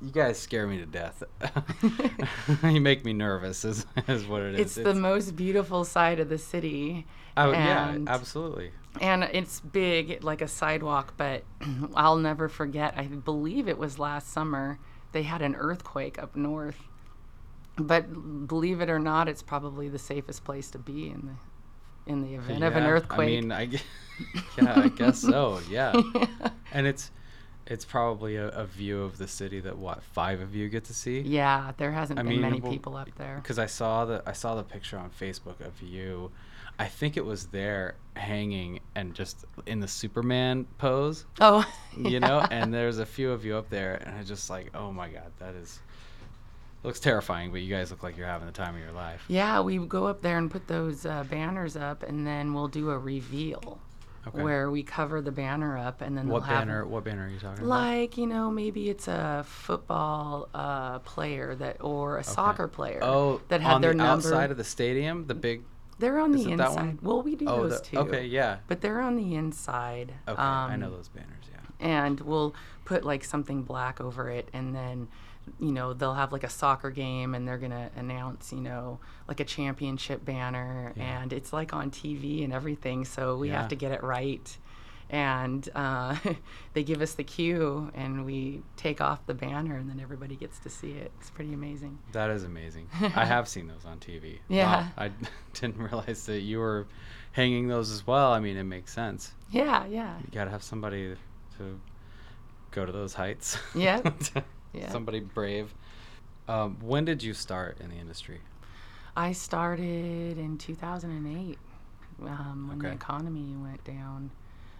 you 0.00 0.10
guys 0.12 0.38
scare 0.38 0.66
me 0.66 0.78
to 0.78 0.86
death. 0.86 1.22
you 2.62 2.80
make 2.80 3.04
me 3.04 3.12
nervous, 3.12 3.64
is, 3.66 3.84
is 4.06 4.24
what 4.26 4.42
it 4.42 4.54
is. 4.54 4.60
It's 4.60 4.78
is. 4.78 4.84
the 4.84 4.94
most 4.94 5.36
beautiful 5.36 5.84
side 5.84 6.18
of 6.20 6.28
the 6.30 6.38
city. 6.38 7.06
Oh, 7.38 7.52
yeah, 7.52 7.98
absolutely. 8.06 8.70
and 9.00 9.24
it's 9.24 9.60
big 9.60 10.22
like 10.22 10.42
a 10.42 10.48
sidewalk 10.48 11.14
but 11.16 11.44
i'll 11.94 12.16
never 12.16 12.48
forget 12.48 12.94
i 12.96 13.04
believe 13.04 13.68
it 13.68 13.78
was 13.78 13.98
last 13.98 14.32
summer 14.32 14.78
they 15.12 15.22
had 15.22 15.40
an 15.42 15.54
earthquake 15.54 16.20
up 16.22 16.34
north 16.36 16.82
but 17.76 18.46
believe 18.46 18.80
it 18.80 18.90
or 18.90 18.98
not 18.98 19.28
it's 19.28 19.42
probably 19.42 19.88
the 19.88 19.98
safest 19.98 20.44
place 20.44 20.70
to 20.70 20.78
be 20.78 21.08
in 21.08 21.26
the 21.26 22.10
in 22.12 22.22
the 22.22 22.34
event 22.34 22.64
of 22.64 22.74
an 22.74 22.84
earthquake 22.84 23.28
I 23.28 23.40
mean, 23.40 23.52
I, 23.52 23.62
yeah, 24.58 24.80
I 24.80 24.88
guess 24.88 25.20
so. 25.20 25.60
Yeah, 25.70 25.92
and 26.72 26.86
it's 26.86 27.10
it's 27.66 27.84
probably 27.84 28.36
a, 28.36 28.48
a 28.48 28.64
view 28.66 29.02
of 29.02 29.18
the 29.18 29.28
city 29.28 29.60
that 29.60 29.76
what 29.76 30.02
five 30.02 30.40
of 30.40 30.54
you 30.54 30.68
get 30.70 30.84
to 30.84 30.94
see. 30.94 31.20
yeah 31.20 31.72
there 31.76 31.92
hasn't 31.92 32.18
I 32.18 32.22
been 32.22 32.30
mean, 32.32 32.40
many 32.40 32.60
well, 32.60 32.72
people 32.72 32.96
up 32.96 33.14
there 33.16 33.36
Because 33.42 33.58
I 33.58 33.66
saw 33.66 34.06
the 34.06 34.22
I 34.26 34.32
saw 34.32 34.54
the 34.54 34.64
picture 34.64 34.98
on 34.98 35.10
Facebook 35.10 35.60
of 35.60 35.82
you. 35.82 36.32
I 36.78 36.86
think 36.86 37.16
it 37.16 37.24
was 37.24 37.46
there 37.46 37.96
hanging 38.14 38.80
and 38.94 39.14
just 39.14 39.44
in 39.66 39.80
the 39.80 39.88
Superman 39.88 40.66
pose, 40.78 41.24
oh 41.40 41.64
you 41.96 42.20
know. 42.20 42.40
And 42.50 42.72
there's 42.72 42.98
a 42.98 43.06
few 43.06 43.32
of 43.32 43.44
you 43.44 43.56
up 43.56 43.68
there, 43.70 43.94
and 44.04 44.16
I 44.16 44.22
just 44.22 44.48
like, 44.50 44.70
oh 44.74 44.92
my 44.92 45.08
god, 45.08 45.32
that 45.40 45.54
is 45.54 45.80
looks 46.84 47.00
terrifying. 47.00 47.50
But 47.50 47.62
you 47.62 47.74
guys 47.74 47.90
look 47.90 48.02
like 48.02 48.16
you're 48.16 48.26
having 48.26 48.46
the 48.46 48.52
time 48.52 48.74
of 48.76 48.80
your 48.80 48.92
life. 48.92 49.24
yeah 49.28 49.60
we 49.60 49.78
go 49.78 50.06
up 50.06 50.22
there 50.22 50.38
and 50.38 50.50
put 50.50 50.68
those 50.68 51.04
uh, 51.04 51.24
banners 51.28 51.76
up 51.76 52.02
and 52.04 52.24
then 52.26 52.54
we'll 52.54 52.68
do 52.68 52.90
a 52.90 52.98
reveal 52.98 53.78
Okay. 54.26 54.42
where 54.42 54.70
we 54.70 54.82
cover 54.82 55.22
the 55.22 55.32
banner 55.32 55.78
up 55.78 56.02
and 56.02 56.16
then 56.18 56.28
what 56.28 56.40
they'll 56.40 56.48
have 56.50 56.66
banner? 56.66 56.86
What 56.86 57.04
banner 57.04 57.24
are 57.26 57.30
you 57.30 57.38
talking 57.38 57.64
about? 57.64 57.68
like 57.68 58.18
you 58.18 58.26
know 58.26 58.50
maybe 58.50 58.90
it's 58.90 59.08
a 59.08 59.42
football 59.48 60.48
uh, 60.52 60.98
player 61.00 61.54
that 61.54 61.78
or 61.82 62.18
a 62.18 62.24
soccer 62.24 62.68
player 62.68 63.00
Oh, 63.02 63.40
that 63.48 63.60
had 63.62 63.68
their 63.68 63.70
banner 63.70 63.74
on 63.74 63.80
their 63.80 63.92
the 63.92 63.96
number 63.96 64.28
outside 64.28 64.50
of 64.50 64.56
the 64.58 64.64
stadium, 64.64 65.26
the 65.26 65.34
big. 65.34 65.62
They're 65.98 66.18
on 66.18 66.34
Is 66.34 66.44
the 66.44 66.52
it 66.52 66.56
that 66.58 66.68
inside. 66.70 66.84
one? 66.86 66.98
Well, 67.02 67.22
we 67.22 67.34
do 67.34 67.46
Oh, 67.48 67.68
those 67.68 67.80
the, 67.80 67.86
too. 67.86 67.98
okay, 67.98 68.24
yeah. 68.26 68.58
But 68.68 68.80
they're 68.80 69.00
on 69.00 69.16
the 69.16 69.34
inside. 69.34 70.12
Okay, 70.28 70.40
I 70.40 70.72
um, 70.74 70.80
know 70.80 70.90
those 70.90 71.08
banners. 71.08 71.28
Yeah. 71.50 71.86
and 71.86 72.20
we'll 72.20 72.54
put 72.84 73.04
like 73.04 73.24
something 73.24 73.62
black 73.62 74.00
over 74.00 74.28
it 74.30 74.48
and 74.52 74.74
then 74.74 75.06
you 75.60 75.70
know 75.72 75.92
they'll 75.94 76.14
have 76.14 76.32
like 76.32 76.42
a 76.44 76.48
soccer 76.48 76.90
game 76.90 77.34
and 77.34 77.46
they're 77.46 77.56
gonna 77.58 77.88
announce 77.96 78.52
you 78.52 78.60
know 78.60 78.98
like 79.28 79.38
a 79.40 79.44
championship 79.44 80.24
banner 80.24 80.92
and 80.96 81.32
it's 81.32 81.52
like 81.52 81.72
on 81.72 81.90
tv 81.90 82.42
and 82.44 82.52
everything 82.52 83.04
so 83.04 83.36
we 83.36 83.48
Yeah. 83.48 83.60
have 83.60 83.68
to 83.68 83.76
get 83.76 83.92
it 83.92 84.02
right 84.02 84.56
and 85.10 85.68
uh, 85.74 86.16
they 86.74 86.82
give 86.82 87.00
us 87.00 87.14
the 87.14 87.24
cue 87.24 87.90
and 87.94 88.24
we 88.26 88.62
take 88.76 89.00
off 89.00 89.24
the 89.26 89.34
banner 89.34 89.76
and 89.76 89.88
then 89.88 90.00
everybody 90.00 90.36
gets 90.36 90.58
to 90.58 90.68
see 90.68 90.90
it 90.92 91.10
it's 91.18 91.30
pretty 91.30 91.54
amazing 91.54 91.98
That 92.12 92.30
is 92.30 92.44
amazing. 92.44 92.88
I 93.16 93.24
have 93.24 93.48
seen 93.48 93.68
those 93.68 93.84
on 93.86 93.98
TV. 93.98 94.38
Yeah. 94.48 94.82
Wow, 94.82 94.88
I 94.98 95.10
didn't 95.54 95.78
realize 95.78 96.26
that 96.26 96.40
you 96.40 96.58
were 96.58 96.86
hanging 97.32 97.68
those 97.68 97.90
as 97.90 98.06
well. 98.06 98.32
I 98.32 98.40
mean, 98.40 98.56
it 98.56 98.64
makes 98.64 98.92
sense. 98.92 99.32
yeah 99.50 99.86
yeah 99.86 100.18
You 100.18 100.30
got 100.32 100.44
to 100.44 100.50
have 100.50 100.62
somebody 100.62 101.16
to 101.58 101.80
go 102.70 102.84
to 102.84 102.92
those 102.92 103.14
heights. 103.14 103.56
Yeah. 103.74 104.00
Yeah. 104.74 104.90
Somebody 104.90 105.20
brave. 105.20 105.74
Um, 106.46 106.76
when 106.82 107.04
did 107.06 107.22
you 107.22 107.32
start 107.32 107.78
in 107.80 107.88
the 107.88 107.96
industry? 107.96 108.40
I 109.16 109.32
started 109.32 110.38
in 110.38 110.58
2008 110.58 111.58
um, 112.22 112.68
when 112.68 112.78
the 112.78 112.90
economy 112.92 113.54
went 113.56 113.82
down. 113.84 114.30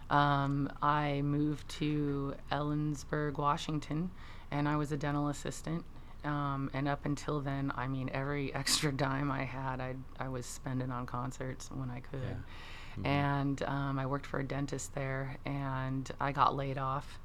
Um, 0.09 0.71
I 0.81 1.21
moved 1.21 1.67
to 1.79 2.35
Ellensburg, 2.51 3.37
Washington, 3.37 4.11
and 4.51 4.67
I 4.67 4.75
was 4.75 4.91
a 4.91 4.97
dental 4.97 5.27
assistant. 5.27 5.85
Um, 6.25 6.69
and 6.73 6.87
up 6.87 7.05
until 7.05 7.39
then, 7.39 7.71
I 7.75 7.87
mean, 7.87 8.09
every 8.13 8.53
extra 8.61 8.91
dime 8.91 9.31
I 9.31 9.43
had, 9.43 9.79
I 9.79 9.95
I 10.19 10.27
was 10.29 10.45
spending 10.45 10.91
on 10.91 11.05
concerts 11.05 11.69
when 11.71 11.89
I 11.89 11.99
could. 12.01 12.21
Yeah. 12.23 13.01
Mhm. 13.03 13.05
And 13.05 13.63
um, 13.63 13.99
I 13.99 14.05
worked 14.07 14.25
for 14.25 14.39
a 14.39 14.43
dentist 14.43 14.93
there, 14.95 15.37
and 15.45 16.09
I 16.19 16.31
got 16.31 16.55
laid 16.55 16.77
off. 16.77 17.19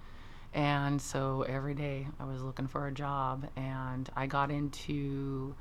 And 0.53 1.03
so 1.03 1.43
every 1.43 1.75
day 1.75 2.07
I 2.21 2.25
was 2.27 2.41
looking 2.43 2.69
for 2.69 2.87
a 2.87 2.93
job, 2.93 3.49
and 3.57 4.09
I 4.15 4.27
got 4.27 4.51
into 4.53 5.57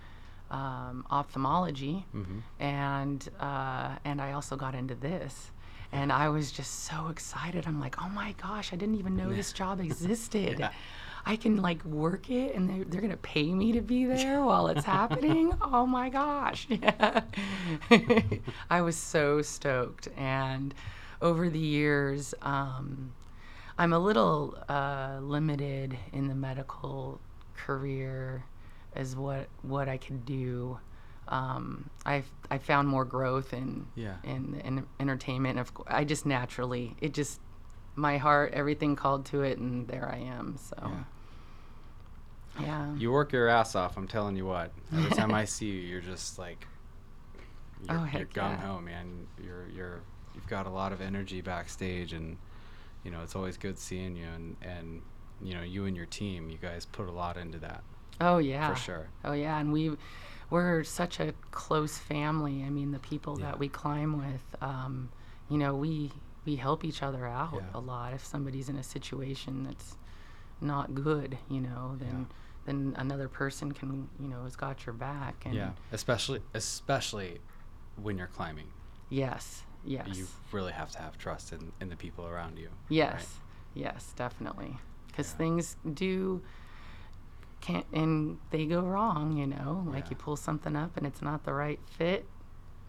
um, 0.51 1.03
ophthalmology, 1.09 2.05
Mhm. 2.13 2.41
and 2.59 3.27
uh, 3.39 3.95
and 4.05 4.21
I 4.21 4.33
also 4.33 4.55
got 4.55 4.75
into 4.75 4.93
this, 4.93 5.49
and 5.93 6.11
I 6.11 6.27
was 6.29 6.51
just 6.51 6.85
so 6.85 7.07
excited. 7.07 7.65
I'm 7.67 7.79
like, 7.79 8.01
oh 8.01 8.09
my 8.09 8.33
gosh, 8.41 8.73
I 8.73 8.75
didn't 8.75 8.95
even 8.95 9.15
know 9.15 9.31
this 9.31 9.53
job 9.61 9.79
existed. 9.79 10.59
Yeah. 10.59 10.71
I 11.25 11.37
can 11.37 11.61
like 11.61 11.85
work 11.85 12.29
it, 12.29 12.53
and 12.53 12.69
they're, 12.69 12.83
they're 12.83 12.99
gonna 13.01 13.15
pay 13.15 13.53
me 13.53 13.71
to 13.73 13.81
be 13.81 14.05
there 14.13 14.41
while 14.41 14.67
it's 14.67 14.85
happening. 14.85 15.53
Oh 15.61 15.85
my 15.85 16.09
gosh! 16.09 16.67
Yeah. 16.69 17.21
I 18.69 18.81
was 18.81 18.95
so 18.97 19.41
stoked, 19.41 20.07
and 20.17 20.73
over 21.21 21.49
the 21.49 21.59
years, 21.59 22.33
um, 22.41 23.13
I'm 23.77 23.93
a 23.93 23.99
little 23.99 24.57
uh, 24.67 25.19
limited 25.21 25.97
in 26.11 26.27
the 26.27 26.35
medical 26.35 27.19
career 27.55 28.43
as 28.95 29.15
what 29.15 29.47
what 29.61 29.87
I 29.87 29.97
can 29.97 30.19
do. 30.21 30.79
Um, 31.27 31.89
I 32.05 32.23
I 32.51 32.57
found 32.57 32.87
more 32.87 33.05
growth 33.05 33.53
in 33.53 33.87
Yeah. 33.95 34.15
in, 34.23 34.61
in 34.65 34.85
entertainment. 34.99 35.59
Of 35.59 35.73
course, 35.73 35.87
I 35.91 36.03
just 36.03 36.25
naturally 36.25 36.95
it 36.99 37.13
just 37.13 37.39
my 37.95 38.17
heart 38.17 38.53
everything 38.53 38.95
called 38.95 39.25
to 39.27 39.41
it, 39.43 39.57
and 39.59 39.87
there 39.87 40.09
I 40.11 40.17
am. 40.17 40.57
So 40.57 40.75
Yeah. 40.81 41.03
yeah, 42.59 42.95
You 42.95 43.11
work 43.11 43.31
your 43.31 43.47
ass 43.47 43.75
off. 43.75 43.97
I'm 43.97 44.07
telling 44.07 44.35
you 44.35 44.45
what. 44.45 44.71
Every 44.91 45.11
time 45.11 45.33
I 45.33 45.45
see 45.45 45.65
you, 45.67 45.79
you're 45.81 46.01
just 46.01 46.37
like, 46.37 46.67
you're, 47.89 47.97
Oh, 47.97 48.07
you're 48.13 48.25
gung 48.27 48.59
yeah. 48.61 48.79
man. 48.79 49.27
You're 49.43 49.67
you're 49.75 49.99
you've 50.35 50.47
got 50.47 50.67
a 50.67 50.69
lot 50.69 50.91
of 50.91 51.01
energy 51.01 51.41
backstage, 51.41 52.13
and 52.13 52.37
you 53.03 53.11
know 53.11 53.21
it's 53.23 53.35
always 53.35 53.57
good 53.57 53.77
seeing 53.79 54.15
you. 54.15 54.27
And 54.27 54.55
and 54.61 55.01
you 55.41 55.55
know 55.55 55.63
you 55.63 55.85
and 55.85 55.95
your 55.95 56.05
team, 56.05 56.49
you 56.49 56.57
guys 56.57 56.85
put 56.85 57.07
a 57.07 57.11
lot 57.11 57.37
into 57.37 57.57
that 57.59 57.83
oh 58.21 58.37
yeah, 58.37 58.69
for 58.73 58.79
sure. 58.79 59.07
Oh 59.25 59.33
yeah, 59.33 59.57
and 59.59 59.73
we 59.73 59.97
we're 60.53 60.83
such 60.83 61.19
a 61.19 61.33
close 61.49 61.97
family. 61.97 62.63
I 62.63 62.69
mean, 62.69 62.91
the 62.91 62.99
people 62.99 63.39
Yeah. 63.39 63.47
that 63.47 63.59
we 63.59 63.67
climb 63.69 64.19
with, 64.19 64.55
um, 64.61 65.09
you 65.49 65.57
know, 65.57 65.75
we 65.75 66.11
we 66.45 66.57
help 66.57 66.83
each 66.83 67.01
other 67.01 67.25
out 67.25 67.53
Yeah. 67.55 67.69
a 67.73 67.79
lot. 67.79 68.13
If 68.13 68.23
somebody's 68.25 68.67
in 68.69 68.75
a 68.75 68.83
situation 68.83 69.63
that's 69.63 69.97
not 70.59 70.93
good, 70.93 71.37
you 71.49 71.61
know, 71.61 71.95
then 71.97 72.27
Yeah. 72.29 72.35
then 72.65 72.93
another 72.97 73.27
person 73.27 73.71
can, 73.71 74.09
you 74.19 74.27
know, 74.27 74.43
has 74.43 74.55
got 74.55 74.85
your 74.85 74.93
back. 74.93 75.43
And 75.45 75.55
Yeah, 75.55 75.71
especially 75.91 76.41
especially 76.53 77.39
when 77.95 78.17
you're 78.17 78.27
climbing, 78.39 78.67
Yes. 79.09 79.63
Yes. 79.85 80.07
you 80.15 80.27
really 80.51 80.71
have 80.71 80.91
to 80.91 80.99
have 80.99 81.17
trust 81.17 81.51
in, 81.51 81.71
in 81.81 81.89
the 81.89 81.95
people 81.97 82.25
around 82.27 82.57
you. 82.59 82.69
Yes, 82.89 83.39
yes, 83.73 84.13
definitely. 84.15 84.77
Because 85.07 85.31
things 85.31 85.77
do 85.93 86.41
can't 87.63 87.85
and 87.93 88.37
they 88.51 88.65
go 88.65 88.81
wrong. 88.81 89.37
You 89.37 89.47
know, 89.47 89.83
like 89.87 90.05
Yeah. 90.05 90.09
you 90.11 90.15
pull 90.17 90.35
something 90.35 90.75
up 90.75 90.97
and 90.97 91.07
it's 91.07 91.21
not 91.21 91.43
the 91.45 91.53
right 91.53 91.79
fit, 91.85 92.25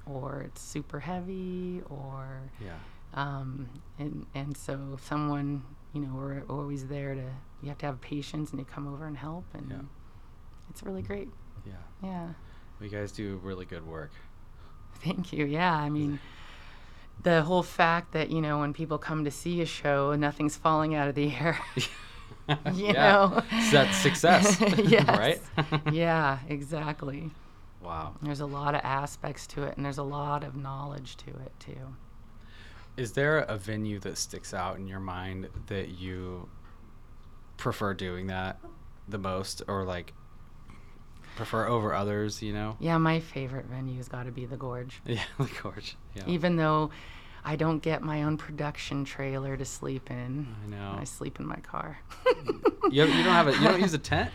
or 0.05 0.43
it's 0.43 0.61
super 0.61 1.01
heavy, 1.01 1.81
or 1.89 2.51
Yeah. 2.61 2.79
um, 3.15 3.69
and 3.99 4.27
and 4.35 4.57
so 4.57 4.99
someone, 5.01 5.63
you 5.93 6.01
know, 6.01 6.13
we're 6.15 6.43
always 6.49 6.89
there 6.89 7.15
to. 7.15 7.31
You 7.63 7.69
have 7.71 7.79
to 7.79 7.87
have 7.87 8.01
patience 8.01 8.51
and 8.51 8.59
you 8.59 8.67
come 8.67 8.87
over 8.87 9.07
and 9.07 9.17
help, 9.17 9.45
and 9.55 9.71
Yeah. 9.71 9.81
it's 10.71 10.83
really 10.83 11.03
great. 11.03 11.31
Yeah. 11.65 11.73
Yeah. 12.03 12.29
You 12.81 12.89
guys 12.91 13.13
do 13.13 13.41
really 13.43 13.65
good 13.65 13.87
work. 13.87 14.11
Thank 14.97 15.33
you. 15.33 15.45
Yeah, 15.47 15.73
I 15.75 15.89
mean, 15.89 16.19
the 17.23 17.43
whole 17.43 17.63
fact 17.63 18.13
that 18.13 18.31
you 18.31 18.41
know 18.43 18.59
when 18.59 18.73
people 18.75 18.99
come 18.99 19.25
to 19.25 19.31
see 19.31 19.61
a 19.63 19.67
show, 19.67 20.11
and 20.11 20.21
nothing's 20.21 20.57
falling 20.57 20.95
out 20.95 21.09
of 21.09 21.15
the 21.15 21.33
air. 21.41 21.59
you 22.75 22.93
know, 22.93 23.43
So 23.51 23.71
that's 23.71 23.97
success, 23.97 24.61
right? 25.09 25.41
yeah, 25.93 26.39
exactly. 26.49 27.31
Wow. 27.83 28.15
There's 28.23 28.41
a 28.41 28.47
lot 28.47 28.75
of 28.75 28.81
aspects 28.85 29.47
to 29.49 29.63
it, 29.65 29.77
and 29.77 29.85
there's 29.85 29.99
a 29.99 30.03
lot 30.03 30.45
of 30.45 30.57
knowledge 30.57 31.17
to 31.19 31.31
it 31.31 31.53
too. 31.59 31.95
Is 32.97 33.13
there 33.13 33.39
a 33.39 33.57
venue 33.57 33.99
that 34.01 34.19
sticks 34.19 34.55
out 34.55 34.77
in 34.77 34.87
your 34.87 35.01
mind 35.01 35.49
that 35.67 35.99
you 35.99 36.49
prefer 37.57 37.95
doing 37.95 38.29
that 38.29 38.59
the 39.09 39.19
most 39.19 39.63
or 39.69 39.85
like 39.85 40.13
prefer 41.37 41.67
over 41.67 41.93
others, 41.95 42.43
you 42.43 42.53
know? 42.53 42.77
Yeah, 42.79 42.99
my 42.99 43.21
favorite 43.21 43.67
venue's 43.67 44.09
got 44.09 44.25
to 44.25 44.33
be 44.33 44.47
the 44.47 44.57
Gorge. 44.57 45.01
Yeah, 45.05 45.23
the 45.39 45.51
gorge. 45.63 45.97
Yeah. 46.15 46.23
Even 46.27 46.57
though 46.57 46.91
I 47.45 47.57
don't 47.57 47.81
get 47.81 48.03
my 48.03 48.23
own 48.23 48.37
production 48.39 49.05
trailer 49.05 49.57
to 49.57 49.65
sleep 49.67 50.11
in, 50.11 50.47
I 50.65 50.71
know. 50.71 50.97
I 50.99 51.05
sleep 51.05 51.39
in 51.41 51.47
my 51.47 51.57
car. 51.57 51.99
You, 52.91 53.07
you 53.07 53.23
don't 53.25 53.33
have 53.33 53.49
a 53.49 53.53
you 53.53 53.61
don't 53.65 53.81
use 53.81 53.95
a 53.95 53.99
tent? 53.99 54.31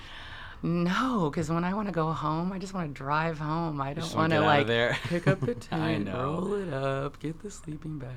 No, 0.61 1.29
because 1.29 1.49
when 1.49 1.63
I 1.63 1.73
want 1.73 1.87
to 1.87 1.93
go 1.93 2.11
home, 2.11 2.51
I 2.51 2.57
just 2.59 2.73
want 2.73 2.87
to 2.89 2.93
drive 2.93 3.39
home. 3.39 3.79
I 3.79 3.93
don't 3.93 4.13
want 4.15 4.31
to 4.33 4.39
get 4.39 4.43
out 4.43 4.59
of 4.61 4.67
like 4.67 5.01
pick 5.03 5.27
up 5.27 5.39
the 5.39 5.51
I 5.71 5.93
tent, 5.93 6.05
know. 6.05 6.19
roll 6.41 6.53
it 6.55 6.73
up, 6.73 7.19
get 7.19 7.41
the 7.41 7.49
sleeping 7.51 7.99
bag. 7.99 8.15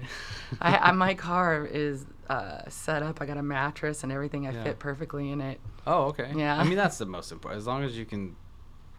I, 0.61 0.77
I 0.89 0.93
my 0.93 1.15
car 1.15 1.65
is 1.67 2.07
uh, 2.29 2.63
set 2.69 3.03
up. 3.05 3.21
I 3.21 3.27
got 3.27 3.37
a 3.37 3.43
mattress 3.43 4.03
and 4.03 4.11
everything. 4.11 4.47
I 4.49 4.53
Yeah. 4.53 4.65
fit 4.65 4.79
perfectly 4.79 5.31
in 5.31 5.41
it. 5.41 5.61
Oh, 5.87 6.05
okay. 6.07 6.33
Yeah. 6.35 6.59
I 6.59 6.65
mean 6.65 6.77
that's 6.77 6.99
the 6.99 7.07
most 7.07 7.31
important. 7.31 7.59
As 7.59 7.67
long 7.67 7.85
as 7.85 7.97
you 7.97 8.05
can 8.07 8.35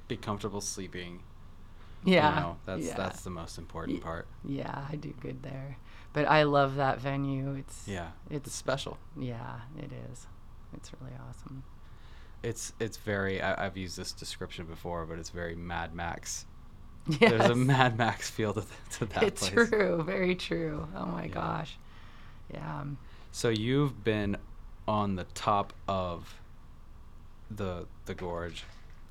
be 0.07 0.15
comfortable 0.15 0.62
sleeping, 0.62 1.23
Yeah, 2.05 2.29
you 2.35 2.39
know, 2.41 2.57
that's 2.65 2.85
yeah. 2.85 2.95
that's 2.95 3.21
the 3.23 3.29
most 3.31 3.57
important 3.57 4.01
part. 4.01 4.27
yeah. 4.45 4.85
I 4.89 4.95
do 4.95 5.13
good 5.19 5.41
there, 5.43 5.77
but 6.13 6.25
I 6.27 6.43
love 6.43 6.75
that 6.75 7.00
venue. 7.00 7.53
It's 7.55 7.88
Yeah. 7.88 8.10
It's 8.29 8.48
it's 8.48 8.55
special. 8.55 8.98
yeah, 9.17 9.62
it 9.77 9.91
is. 10.12 10.27
It's 10.75 10.91
really 11.00 11.13
awesome. 11.29 11.63
It's 12.41 12.74
it's 12.79 12.98
very 12.98 13.41
I, 13.41 13.65
I've 13.65 13.77
used 13.77 13.98
this 13.98 14.12
description 14.12 14.65
before, 14.65 15.05
but 15.05 15.17
it's 15.20 15.29
very 15.29 15.55
Mad 15.55 15.93
Max. 15.93 16.46
Yes. 17.08 17.20
There's 17.32 17.50
a 17.50 17.55
Mad 17.55 17.98
Max 17.98 18.29
feel 18.29 18.53
to, 18.53 18.62
th- 18.62 18.74
to 19.00 19.05
that 19.08 19.24
it's 19.24 19.50
place. 19.50 19.70
true, 19.70 20.03
very 20.03 20.36
true. 20.36 20.88
Oh 20.96 21.05
my 21.05 21.24
Yeah. 21.25 21.27
gosh, 21.34 21.77
yeah. 22.53 22.79
um, 22.82 22.98
So 23.32 23.50
you've 23.50 24.03
been 24.03 24.38
on 24.88 25.15
the 25.15 25.24
top 25.34 25.74
of 25.88 26.36
the 27.51 27.86
the 28.05 28.13
gorge 28.13 28.63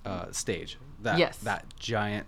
uh, 0.05 0.31
stage. 0.33 0.79
That 1.03 1.19
Yes. 1.19 1.39
that 1.39 1.65
giant, 1.79 2.27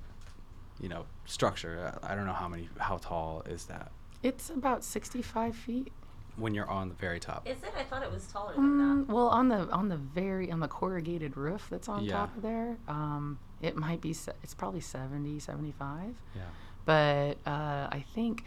you 0.81 0.89
know, 0.89 1.05
structure. 1.27 1.93
Uh, 2.03 2.07
I 2.07 2.15
don't 2.15 2.27
know 2.27 2.33
how 2.33 2.49
many 2.49 2.69
how 2.79 2.97
tall 2.99 3.43
is 3.47 3.65
that 3.67 3.91
It's 4.25 4.49
about 4.51 4.83
sixty-five 4.83 5.55
feet. 5.55 5.93
when 6.37 6.53
you're 6.53 6.69
on 6.69 6.89
the 6.89 6.95
very 6.97 7.21
top. 7.21 7.47
Is 7.47 7.63
it? 7.63 7.73
I 7.79 7.85
thought 7.85 8.03
it 8.03 8.11
was 8.11 8.27
taller 8.27 8.55
than 8.55 8.65
Mm, 8.65 9.07
that. 9.07 9.13
well, 9.13 9.29
on 9.29 9.47
the 9.47 9.71
on 9.71 9.89
the 9.89 9.97
very 9.97 10.51
on 10.51 10.59
the 10.59 10.67
corrugated 10.67 11.37
roof 11.37 11.69
that's 11.71 11.89
on 11.89 12.03
Yeah. 12.03 12.13
top 12.15 12.37
of 12.37 12.43
there, 12.43 12.77
um, 12.89 13.39
it 13.63 13.77
might 13.77 14.01
be 14.01 14.13
se- 14.13 14.33
it's 14.43 14.53
probably 14.55 14.81
70, 14.81 15.39
75. 15.39 16.17
Yeah. 16.35 16.43
But 16.85 17.39
uh, 17.47 17.87
I 17.93 18.05
think 18.15 18.45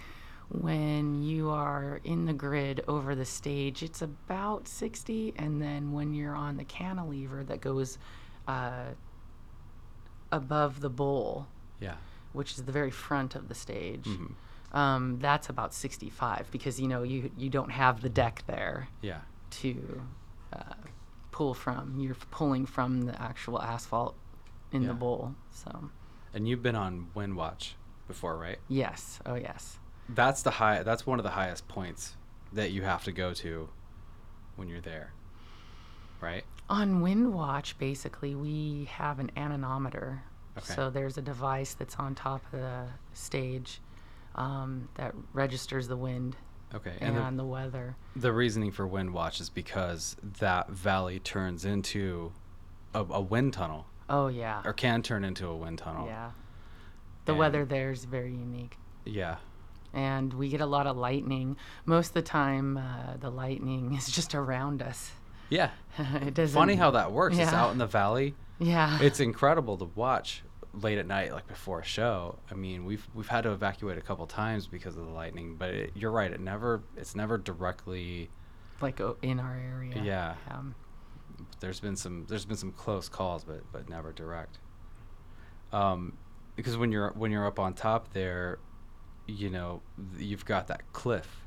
when 0.49 1.21
you 1.23 1.49
are 1.49 2.01
in 2.03 2.25
the 2.25 2.33
grid 2.33 2.83
over 2.89 3.15
the 3.15 3.23
stage, 3.25 3.81
it's 3.83 4.01
about 4.01 4.67
60, 4.67 5.33
and 5.37 5.61
then 5.61 5.93
when 5.93 6.13
you're 6.13 6.35
on 6.35 6.57
the 6.57 6.65
cantilever 6.65 7.43
that 7.45 7.61
goes 7.61 7.97
uh, 8.49 8.87
above 10.31 10.81
the 10.81 10.89
bowl, 10.89 11.47
Yeah. 11.79 11.95
which 12.33 12.51
is 12.53 12.63
the 12.63 12.71
very 12.71 12.91
front 12.91 13.33
of 13.35 13.47
the 13.47 13.55
stage. 13.55 14.03
Mm-hmm. 14.05 14.33
Um, 14.73 15.19
that's 15.19 15.49
about 15.49 15.73
65 15.73 16.49
because 16.51 16.79
you 16.79 16.87
know 16.87 17.03
you 17.03 17.31
you 17.37 17.49
don't 17.49 17.69
have 17.71 18.01
the 18.01 18.09
deck 18.09 18.43
there 18.47 18.89
Yeah. 19.01 19.21
to 19.61 20.01
uh, 20.53 20.73
pull 21.31 21.53
from. 21.53 21.99
You're 21.99 22.15
pulling 22.31 22.65
from 22.65 23.03
the 23.03 23.21
actual 23.21 23.61
asphalt 23.61 24.15
in 24.71 24.81
Yeah. 24.81 24.89
the 24.89 24.93
bowl. 24.95 25.35
So 25.51 25.89
And 26.33 26.47
you've 26.47 26.61
been 26.61 26.75
on 26.75 27.07
Wind 27.15 27.35
Watch 27.37 27.75
before, 28.07 28.37
right? 28.37 28.59
yes, 28.67 29.19
oh 29.25 29.35
yes. 29.35 29.79
That's 30.09 30.41
the 30.41 30.51
high. 30.51 30.83
That's 30.83 31.05
one 31.05 31.19
of 31.19 31.23
the 31.23 31.31
highest 31.31 31.67
points 31.67 32.15
that 32.53 32.71
you 32.71 32.83
have 32.83 33.03
to 33.05 33.11
go 33.11 33.33
to 33.35 33.69
when 34.55 34.67
you're 34.69 34.81
there, 34.81 35.11
right? 36.21 36.43
On 36.69 37.01
Wind 37.01 37.33
Watch, 37.33 37.77
basically, 37.77 38.35
we 38.35 38.85
have 38.91 39.19
an 39.19 39.31
anemometer. 39.37 40.23
Okay. 40.57 40.73
So 40.73 40.89
there's 40.89 41.17
a 41.17 41.21
device 41.21 41.73
that's 41.73 41.95
on 41.95 42.15
top 42.15 42.41
of 42.51 42.59
the 42.59 42.87
stage 43.13 43.79
um, 44.37 44.89
that 44.95 45.13
registers 45.33 45.87
the 45.87 45.97
wind 45.97 46.35
Okay. 46.75 46.95
and, 46.99 47.17
And, 47.17 47.39
the, 47.39 47.45
weather. 47.45 47.95
the, 48.13 48.21
the 48.21 48.33
reasoning 48.33 48.71
for 48.71 48.85
Wind 48.85 49.13
Watch 49.13 49.39
is 49.39 49.49
because 49.49 50.15
that 50.39 50.69
valley 50.69 51.19
turns 51.19 51.63
into 51.65 52.33
a, 52.93 52.99
a 53.09 53.21
wind 53.21 53.53
tunnel, 53.53 53.85
Oh 54.09 54.27
yeah, 54.27 54.61
or 54.65 54.73
can 54.73 55.01
turn 55.01 55.23
into 55.23 55.47
a 55.47 55.55
wind 55.55 55.77
tunnel. 55.79 56.07
yeah. 56.07 56.31
The 57.25 57.31
And- 57.33 57.39
weather 57.39 57.65
there 57.65 57.91
is 57.91 58.05
very 58.05 58.31
unique, 58.31 58.77
Yeah. 59.05 59.37
and 59.93 60.33
we 60.33 60.49
get 60.49 60.61
a 60.61 60.65
lot 60.65 60.87
of 60.87 60.97
lightning. 60.97 61.57
Most 61.85 62.09
of 62.09 62.13
the 62.15 62.21
time, 62.21 62.77
uh, 62.77 63.17
the 63.19 63.29
lightning 63.29 63.93
is 63.95 64.09
just 64.11 64.35
around 64.35 64.81
us. 64.81 65.11
Yeah. 65.49 65.69
it 65.97 66.33
doesn't. 66.33 66.53
Funny 66.53 66.75
how 66.75 66.91
that 66.91 67.11
works. 67.13 67.37
It's 67.37 67.53
out 67.53 67.71
in 67.71 67.77
the 67.77 67.87
valley. 67.87 68.35
Yeah. 68.59 68.99
It's 69.01 69.19
incredible 69.21 69.77
to 69.77 69.85
watch 69.95 70.43
late 70.81 70.97
at 70.97 71.07
night, 71.07 71.31
like 71.31 71.47
before 71.47 71.79
a 71.79 71.85
show. 71.85 72.37
I 72.51 72.55
mean, 72.55 72.85
we've 72.85 73.07
we've 73.13 73.27
had 73.27 73.43
to 73.43 73.51
evacuate 73.51 73.97
a 73.97 74.01
couple 74.01 74.25
times 74.27 74.67
because 74.67 74.97
of 74.97 75.05
the 75.05 75.11
lightning, 75.11 75.55
but 75.57 75.69
it, 75.69 75.91
you're 75.95 76.11
right. 76.11 76.31
It 76.31 76.39
never. 76.39 76.81
It's 76.95 77.15
never 77.15 77.37
directly. 77.37 78.29
like 78.81 78.99
in 79.21 79.39
our 79.39 79.57
area. 79.57 80.01
Yeah. 80.03 80.35
Um, 80.49 80.75
there's 81.59 81.79
been 81.79 81.95
some 81.95 82.25
there's 82.27 82.45
been 82.45 82.57
some 82.57 82.71
close 82.71 83.09
calls 83.09 83.43
but 83.43 83.61
but 83.71 83.89
never 83.89 84.11
direct 84.11 84.59
um 85.71 86.13
because 86.55 86.77
when 86.77 86.91
you're 86.91 87.11
when 87.15 87.31
you're 87.31 87.45
up 87.45 87.59
on 87.59 87.73
top 87.73 88.13
there 88.13 88.59
you 89.27 89.49
know 89.49 89.81
you've 90.17 90.45
got 90.45 90.67
that 90.67 90.81
cliff 90.93 91.43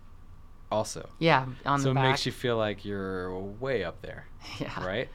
also 0.71 1.09
yeah. 1.19 1.47
On 1.67 1.81
so 1.81 1.85
the 1.87 1.91
it 1.91 1.95
back. 1.95 2.05
makes 2.11 2.27
you 2.27 2.31
feel 2.33 2.57
like 2.57 2.85
you're 2.85 3.37
way 3.37 3.83
up 3.83 4.01
there 4.03 4.27
yeah. 4.61 4.85
right 4.87 5.09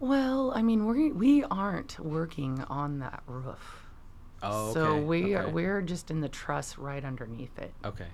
Well, 0.00 0.52
I 0.54 0.62
mean, 0.62 0.86
we 0.86 1.12
we 1.12 1.44
aren't 1.44 1.98
working 1.98 2.60
on 2.68 2.98
that 3.00 3.22
roof. 3.26 3.86
oh 4.42 4.72
So 4.72 4.84
okay, 4.92 5.04
we 5.04 5.34
are 5.34 5.48
we're 5.48 5.82
just 5.82 6.10
in 6.10 6.20
the 6.20 6.28
truss 6.28 6.78
right 6.78 7.04
underneath 7.04 7.58
it, 7.58 7.72
okay 7.84 8.06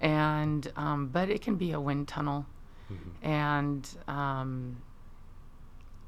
and 0.00 0.70
um, 0.76 1.08
but 1.08 1.28
it 1.30 1.40
can 1.42 1.56
be 1.56 1.72
a 1.72 1.80
wind 1.80 2.06
tunnel, 2.08 2.46
Mhm. 2.90 3.12
and 3.22 3.88
um, 4.08 4.82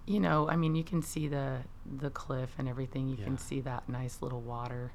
you 0.07 0.21
know, 0.21 0.49
I 0.49 0.57
mean, 0.57 0.75
you 0.75 0.85
can 0.85 1.03
see 1.03 1.29
the 1.29 1.59
the 1.85 2.11
cliff 2.11 2.55
and 2.59 2.69
everything. 2.69 3.09
You 3.09 3.17
Yeah. 3.17 3.25
can 3.25 3.39
see 3.39 3.61
that 3.63 3.89
nice 3.89 4.23
little 4.23 4.41
water, 4.41 4.93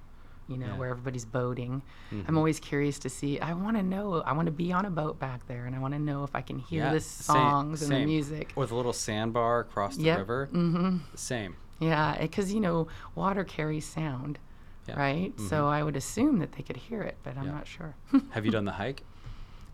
you 0.47 0.57
know, 0.57 0.67
Yeah. 0.67 0.77
where 0.77 0.89
everybody's 0.89 1.25
boating. 1.25 1.81
Mhm. 2.12 2.25
I'm 2.27 2.38
always 2.38 2.59
curious 2.59 3.00
to 3.00 3.09
see. 3.09 3.39
I 3.39 3.53
want 3.53 3.77
to 3.77 3.83
know. 3.83 4.21
I 4.21 4.33
want 4.33 4.45
to 4.47 4.51
be 4.51 4.71
on 4.73 4.85
a 4.85 4.89
boat 4.91 5.19
back 5.19 5.47
there, 5.47 5.65
and 5.65 5.75
I 5.75 5.79
want 5.79 5.93
to 5.93 6.00
know 6.00 6.23
if 6.23 6.35
I 6.35 6.41
can 6.41 6.59
hear 6.59 6.83
Yeah, 6.85 6.93
the 6.93 7.00
same- 7.00 7.35
songs 7.35 7.81
and 7.83 7.91
the 7.91 8.05
music. 8.05 8.51
with 8.55 8.71
a 8.71 8.75
little 8.75 8.93
sandbar 8.93 9.59
across 9.62 9.95
the 9.97 10.03
Yep. 10.03 10.17
river 10.19 10.50
Mm-hmm. 10.51 10.97
same 11.15 11.55
Yeah, 11.79 12.17
because 12.19 12.53
you 12.53 12.59
know, 12.62 12.88
water 13.15 13.43
carries 13.43 13.85
sound, 13.85 14.39
Yeah. 14.88 14.99
right? 14.99 15.34
So 15.39 15.63
Mhm. 15.65 15.69
I 15.69 15.84
would 15.84 15.95
assume 15.95 16.39
that 16.39 16.53
they 16.53 16.63
could 16.63 16.77
hear 16.77 17.01
it, 17.01 17.17
but 17.23 17.38
I'm 17.38 17.47
not 17.47 17.67
sure. 17.67 17.95
have 18.32 18.45
you 18.45 18.51
done 18.51 18.65
the 18.65 18.73
hike 18.73 19.03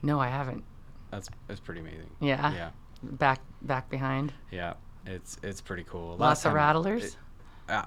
no, 0.02 0.20
I 0.20 0.28
haven't. 0.30 0.64
that's 1.12 1.30
that's 1.48 1.60
pretty 1.60 1.82
amazing 1.82 2.10
Yeah. 2.20 2.54
yeah 2.54 2.70
Back 3.02 3.42
back 3.62 3.90
behind. 3.90 4.34
yeah 4.52 4.74
it's 5.06 5.38
it's 5.44 5.62
pretty 5.62 5.84
cool 5.84 6.10
Lots 6.12 6.20
Last 6.20 6.40
of 6.46 6.50
time- 6.52 6.56
rattlers. 6.56 7.04
it- 7.06 7.18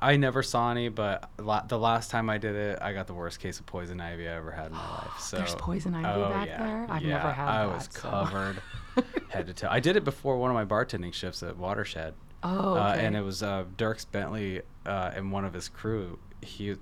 I 0.01 0.17
never 0.17 0.43
saw 0.43 0.71
any, 0.71 0.89
but 0.89 1.31
la- 1.39 1.63
the 1.67 1.79
last 1.79 2.11
time 2.11 2.31
I 2.31 2.39
did 2.39 2.55
it, 2.55 2.79
I 2.81 2.93
got 2.93 3.07
the 3.07 3.15
worst 3.15 3.41
case 3.41 3.59
of 3.61 3.67
poison 3.67 4.01
ivy 4.01 4.29
I 4.29 4.33
ever 4.37 4.51
had 4.51 4.67
in 4.67 4.73
my 4.73 4.89
life. 4.91 5.11
So 5.19 5.39
There's 5.39 5.55
poison 5.57 5.95
ivy 5.95 6.07
Oh, 6.09 6.29
back 6.31 6.47
yeah, 6.49 6.63
there? 6.67 6.87
I've 6.89 7.03
yeah, 7.03 7.17
never 7.17 7.33
had 7.33 7.49
I 7.49 7.67
that, 7.67 7.75
was 7.75 7.89
so- 7.91 8.01
covered 8.11 8.63
head 9.29 9.47
to 9.49 9.55
toe. 9.55 9.69
I 9.71 9.81
did 9.81 9.97
it 9.97 10.05
before 10.05 10.37
one 10.39 10.51
of 10.51 10.55
my 10.55 10.65
bartending 10.65 11.13
shifts 11.13 11.43
at 11.43 11.57
Watershed, 11.57 12.15
oh, 12.43 12.75
uh, 12.75 12.95
and 12.99 13.17
it 13.17 13.23
was 13.23 13.43
uh, 13.43 13.65
Dierks 13.77 14.07
Bentley 14.11 14.63
uh, 14.87 15.11
and 15.15 15.33
one 15.33 15.45
of 15.45 15.53
his 15.55 15.69
crew. 15.69 16.19
He 16.43 16.77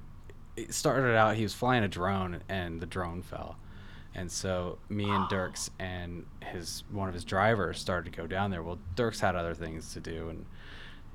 it 0.56 0.74
started 0.74 1.16
out 1.16 1.36
he 1.36 1.42
was 1.44 1.54
flying 1.54 1.84
a 1.84 1.88
drone, 1.88 2.40
and 2.48 2.80
the 2.80 2.86
drone 2.86 3.22
fell. 3.22 3.56
And 4.14 4.30
so 4.30 4.78
me 4.88 5.04
and 5.08 5.24
Dierks 5.30 5.70
and 5.78 6.26
his 6.42 6.82
one 6.90 7.06
of 7.08 7.14
his 7.14 7.24
drivers 7.24 7.78
started 7.78 8.12
to 8.12 8.16
go 8.20 8.26
down 8.26 8.50
there. 8.50 8.62
Well, 8.62 8.78
Dierks 8.96 9.20
had 9.20 9.36
other 9.36 9.54
things 9.54 9.92
to 9.94 10.00
do, 10.00 10.28
and 10.30 10.44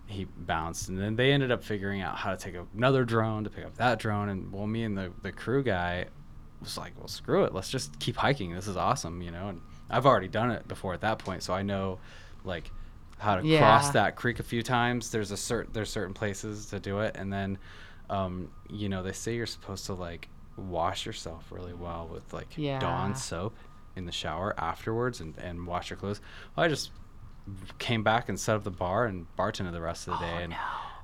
he 0.08 0.26
bounced 0.26 0.90
and 0.90 1.00
then 1.00 1.16
they 1.16 1.32
ended 1.32 1.52
up 1.52 1.64
figuring 1.64 2.02
out 2.02 2.16
how 2.16 2.30
to 2.32 2.38
take 2.38 2.56
another 2.76 3.04
drone 3.06 3.44
to 3.44 3.50
pick 3.50 3.66
up 3.66 3.76
that 3.76 3.98
drone 4.00 4.30
and 4.30 4.52
well 4.52 4.68
me 4.68 4.84
and 4.84 4.98
the, 4.98 5.12
the 5.24 5.32
crew 5.32 5.64
guy 5.64 6.06
was 6.62 6.78
like 6.78 6.94
well 6.98 7.08
screw 7.08 7.44
it 7.44 7.54
let's 7.54 7.70
just 7.70 7.98
keep 8.00 8.16
hiking 8.16 8.54
this 8.54 8.68
is 8.68 8.78
awesome 8.78 9.22
you 9.22 9.32
know 9.32 9.50
and 9.50 9.62
i've 9.90 10.06
already 10.06 10.28
done 10.28 10.52
it 10.52 10.68
before 10.68 10.94
at 10.94 11.02
that 11.02 11.18
point 11.18 11.42
so 11.42 11.54
i 11.54 11.62
know 11.64 12.00
like 12.44 12.72
how 13.18 13.36
to 13.36 13.42
cross 13.60 13.90
that 13.92 14.18
creek 14.18 14.40
a 14.40 14.44
few 14.44 14.62
times. 14.62 15.10
There's 15.10 15.32
a 15.32 15.38
certain 15.38 15.72
there's 15.72 15.90
certain 15.90 16.14
places 16.14 16.66
to 16.68 16.80
do 16.82 17.00
it 17.00 17.16
and 17.16 17.32
then 17.32 17.58
um, 18.10 18.52
you 18.70 18.90
know 18.90 19.02
they 19.04 19.14
say 19.14 19.36
you're 19.36 19.46
supposed 19.46 19.86
to 19.86 19.94
like 19.94 20.28
wash 20.58 21.06
yourself 21.06 21.50
really 21.50 21.74
well 21.74 22.10
with 22.12 22.34
like 22.34 22.50
Yeah. 22.58 22.78
dawn 22.80 23.16
soap 23.16 23.56
in 23.96 24.06
the 24.06 24.12
shower 24.12 24.54
afterwards 24.60 25.22
and, 25.22 25.34
and 25.38 25.66
wash 25.66 25.90
your 25.90 25.98
clothes. 25.98 26.20
Well, 26.56 26.66
i 26.66 26.68
just 26.68 26.92
came 27.80 28.04
back 28.04 28.30
and 28.30 28.40
set 28.40 28.56
up 28.56 28.64
the 28.64 28.72
bar 28.72 29.06
and 29.06 29.26
bartended 29.38 29.72
the 29.72 29.82
rest 29.82 30.08
of 30.08 30.20
the 30.20 30.26
oh, 30.26 30.30
day 30.30 30.34
Oh, 30.34 30.42
and 30.42 30.50
no. 30.52 30.58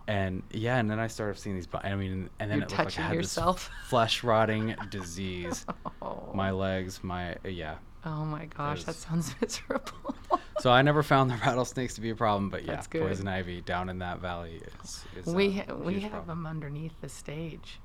and 0.08 0.44
yeah 0.52 0.78
and 0.78 0.90
then 0.90 1.00
i 1.00 1.08
started 1.08 1.38
seeing 1.40 1.56
these 1.56 1.68
i 1.84 1.96
mean 1.96 2.30
and 2.40 2.50
then 2.50 2.58
You're 2.60 2.66
it 2.66 2.72
looked 2.72 2.98
like 2.98 3.00
i 3.00 3.02
had 3.04 3.14
yourself. 3.16 3.70
this 3.82 3.90
flesh 3.90 4.24
rotting 4.24 4.76
disease 4.90 5.66
Oh. 6.02 6.32
my 6.36 6.52
legs 6.52 7.04
my 7.04 7.36
yeah 7.46 7.76
oh 8.04 8.26
my 8.26 8.46
gosh, 8.46 8.84
that 8.86 8.96
sounds 8.96 9.36
miserable. 9.42 10.16
so 10.60 10.72
i 10.72 10.82
never 10.82 11.04
found 11.04 11.30
the 11.30 11.36
rattlesnakes 11.36 11.94
to 11.96 12.02
be 12.02 12.10
a 12.10 12.16
problem 12.16 12.50
but 12.50 12.66
yeah 12.66 12.82
poison 12.92 13.28
ivy 13.28 13.62
down 13.62 13.90
in 13.90 14.00
that 14.00 14.20
valley 14.20 14.60
is, 14.84 15.06
is 15.16 15.26
we 15.32 15.52
ha- 15.52 15.74
we 15.76 16.00
have 16.00 16.12
problem. 16.12 16.44
them 16.44 16.48
underneath 16.48 17.00
the 17.02 17.10
stage. 17.10 17.80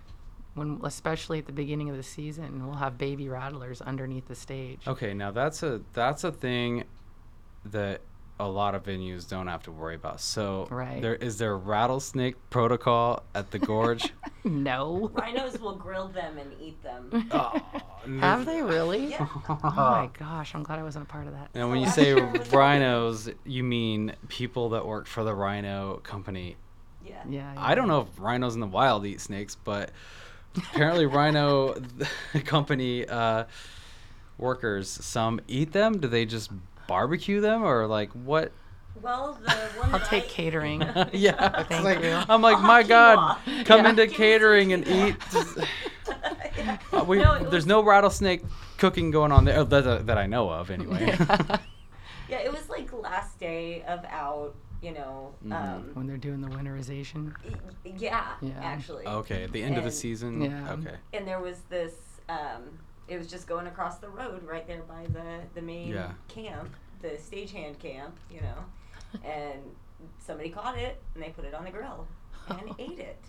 When 0.55 0.81
especially 0.85 1.39
at 1.39 1.45
the 1.45 1.53
beginning 1.53 1.91
of 1.91 1.99
the 1.99 2.03
season, 2.03 2.65
we'll 2.67 2.77
have 2.79 2.97
baby 2.97 3.29
rattlers 3.29 3.83
underneath 3.83 4.27
the 4.27 4.35
stage. 4.35 4.81
okay 4.89 5.13
now 5.13 5.31
that's 5.31 5.63
a 5.63 5.83
that's 5.93 6.25
a 6.25 6.33
thing 6.33 6.85
that 7.67 8.01
a 8.39 8.47
lot 8.47 8.75
of 8.75 8.85
venues 8.85 9.27
don't 9.29 9.47
have 9.47 9.63
to 9.63 9.73
worry 9.73 9.95
about 9.95 10.21
so 10.21 10.67
Right. 10.71 11.01
there 11.01 11.15
is 11.15 11.39
there 11.39 11.57
rattlesnake 11.57 12.35
protocol 12.51 13.23
at 13.35 13.51
the 13.51 13.59
gorge 13.59 14.13
No. 14.45 15.11
Rhinos 15.15 15.59
will 15.59 15.75
grill 15.75 16.07
them 16.07 16.39
and 16.39 16.53
eat 16.61 16.81
them. 16.85 17.29
oh, 17.33 17.61
Have 18.21 18.47
they 18.47 18.63
really? 18.63 19.07
Yeah. 19.11 19.27
Oh 19.49 19.59
my 19.75 20.09
gosh, 20.17 20.55
I'm 20.55 20.63
glad 20.63 20.79
I 20.79 20.85
wasn't 20.85 21.05
a 21.05 21.09
part 21.09 21.27
of 21.27 21.33
that. 21.33 21.49
And 21.55 21.69
when 21.71 21.81
you 21.81 21.89
say 21.91 22.13
I'm 22.13 22.19
sure 22.19 22.29
it 22.35 22.39
was- 22.41 22.53
rhinos, 22.53 23.29
you 23.45 23.65
mean 23.65 24.13
people 24.29 24.69
that 24.71 24.87
work 24.87 25.07
for 25.09 25.25
the 25.25 25.35
rhino 25.35 25.97
company. 26.05 26.55
Yeah. 27.05 27.23
Yeah. 27.29 27.55
I 27.57 27.75
don't 27.75 27.89
know 27.89 28.03
if 28.03 28.09
rhinos 28.19 28.55
in 28.55 28.61
the 28.61 28.67
wild 28.69 29.05
eat 29.05 29.21
snakes, 29.21 29.57
but 29.57 29.91
apparently 30.57 31.07
rhino 31.07 31.75
company 32.45 33.05
uh, 33.09 33.45
workers, 34.39 34.89
some 34.89 35.41
eat 35.49 35.73
them. 35.73 35.99
Do 35.99 36.07
they 36.09 36.25
just 36.25 36.51
barbecue 36.87 37.41
them 37.41 37.63
or 37.63 37.87
like 37.87 38.11
what? 38.13 38.53
Well, 39.03 39.39
the 39.45 39.53
one 39.79 39.95
I'll 39.95 40.01
take 40.01 40.25
I- 40.25 40.29
catering. 40.29 40.81
yeah, 41.13 41.63
Thank 41.65 41.85
like, 41.85 42.03
you. 42.03 42.13
I'm 42.29 42.41
like, 42.41 42.57
I'll 42.57 42.63
my 42.63 42.83
quinoa. 42.83 42.89
God, 42.89 43.39
come 43.67 43.85
Yeah. 43.85 43.91
into 43.91 44.07
Give 44.07 44.17
catering 44.17 44.73
and 44.73 44.87
eat. 44.87 45.17
Yeah. 46.57 46.79
Uh, 46.91 47.05
we, 47.05 47.19
No, 47.19 47.39
there's 47.39 47.53
was- 47.53 47.67
no 47.67 47.83
rattlesnake 47.85 48.43
cooking 48.79 49.11
going 49.11 49.31
on 49.31 49.45
there 49.45 49.63
that, 49.63 50.07
that 50.07 50.17
I 50.17 50.25
know 50.27 50.49
of, 50.49 50.71
anyway. 50.71 51.15
Yeah, 52.29 52.39
it 52.39 52.51
was 52.51 52.69
like 52.71 52.91
last 52.95 53.39
day 53.39 53.83
of 53.87 54.03
out, 54.07 54.55
you 54.81 54.93
know. 54.93 55.35
Mhm. 55.47 55.53
Um, 55.53 55.91
when 55.93 56.07
they're 56.07 56.17
doing 56.17 56.41
the 56.41 56.49
winterization. 56.49 57.35
yeah, 57.85 58.33
Yeah. 58.41 58.53
actually. 58.63 59.07
okay, 59.07 59.45
at 59.45 59.53
the 59.53 59.63
end 59.63 59.77
of 59.77 59.85
the 59.85 59.93
season. 59.93 60.41
Yeah. 60.41 60.73
Okay. 60.73 60.95
And 61.13 61.29
there 61.29 61.41
was 61.41 61.59
this. 61.69 61.95
Um, 62.31 62.79
it 63.09 63.19
was 63.19 63.27
just 63.29 63.47
going 63.47 63.67
across 63.67 63.99
the 63.99 64.09
road 64.09 64.43
right 64.45 64.67
there 64.67 64.83
by 64.83 65.07
the 65.13 65.41
the 65.55 65.63
main 65.63 65.89
Yeah. 65.89 66.13
camp, 66.29 66.75
the 67.03 67.11
stagehand 67.11 67.79
camp, 67.79 68.17
you 68.31 68.41
know. 68.41 68.65
And 69.25 69.61
somebody 70.19 70.51
caught 70.51 70.77
it 70.77 71.01
and 71.15 71.23
they 71.23 71.31
put 71.31 71.45
it 71.45 71.55
on 71.55 71.65
the 71.65 71.71
grill 71.71 72.07
and 72.49 72.71
ate 72.79 72.99
it. 72.99 73.23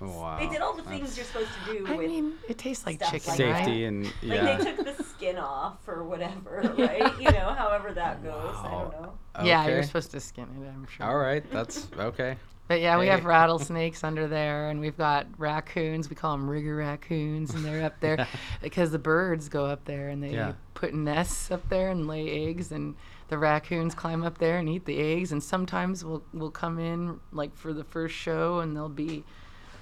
Oh, 0.00 0.08
wow, 0.20 0.38
They 0.38 0.48
did 0.48 0.60
all 0.62 0.74
the 0.74 0.82
things 0.84 1.14
that's- 1.14 1.16
you're 1.16 1.26
supposed 1.26 1.50
to 1.66 1.72
do 1.72 1.86
I 1.92 1.96
with 1.96 2.08
mean, 2.10 2.34
it 2.48 2.56
tastes 2.58 2.86
like 2.86 3.00
chicken, 3.00 3.12
like 3.28 3.36
safety 3.36 3.84
right? 3.84 3.88
and 3.88 4.04
Like 4.22 4.58
they 4.64 4.72
took 4.72 4.96
the 4.96 5.04
skin 5.04 5.36
off 5.38 5.86
or 5.86 6.04
whatever, 6.04 6.74
right? 6.78 7.20
you 7.20 7.30
know, 7.32 7.52
however 7.52 7.92
that 7.92 8.22
goes. 8.22 8.54
I 8.56 8.62
Wow. 8.72 8.90
don't 8.92 9.02
know. 9.02 9.12
Yeah, 9.44 9.66
you're 9.68 9.82
supposed 9.82 10.10
to 10.12 10.20
skin 10.20 10.44
it. 10.62 10.68
I'm 10.68 10.86
sure. 10.86 11.06
All 11.06 11.18
right, 11.18 11.44
that's 11.50 11.88
okay. 11.98 12.36
But 12.72 12.80
yeah, 12.80 12.98
we 12.98 13.08
have 13.08 13.26
rattlesnakes 13.26 14.02
under 14.02 14.26
there, 14.26 14.70
and 14.70 14.80
we've 14.80 14.96
got 14.96 15.26
raccoons. 15.36 16.08
We 16.08 16.16
call 16.16 16.32
them 16.38 16.48
rigger 16.48 16.74
raccoons, 16.76 17.52
and 17.54 17.62
they're 17.62 17.84
up 17.84 18.00
there 18.00 18.26
because 18.62 18.92
the 18.92 18.98
birds 18.98 19.50
go 19.50 19.66
up 19.66 19.84
there 19.84 20.08
and 20.08 20.22
they 20.22 20.30
Yeah. 20.32 20.54
put 20.72 20.94
nests 20.94 21.50
up 21.50 21.68
there 21.68 21.90
and 21.90 22.06
lay 22.08 22.48
eggs, 22.48 22.72
and 22.72 22.94
the 23.28 23.36
raccoons 23.36 23.94
climb 23.94 24.22
up 24.22 24.38
there 24.38 24.56
and 24.56 24.70
eat 24.70 24.86
the 24.86 24.98
eggs. 24.98 25.32
And 25.32 25.42
sometimes 25.42 26.02
we'll 26.02 26.22
we'll 26.32 26.50
come 26.50 26.78
in 26.78 27.20
like 27.30 27.54
for 27.54 27.74
the 27.74 27.84
first 27.84 28.14
show, 28.14 28.60
and 28.60 28.74
there'll 28.74 28.88
be 28.88 29.22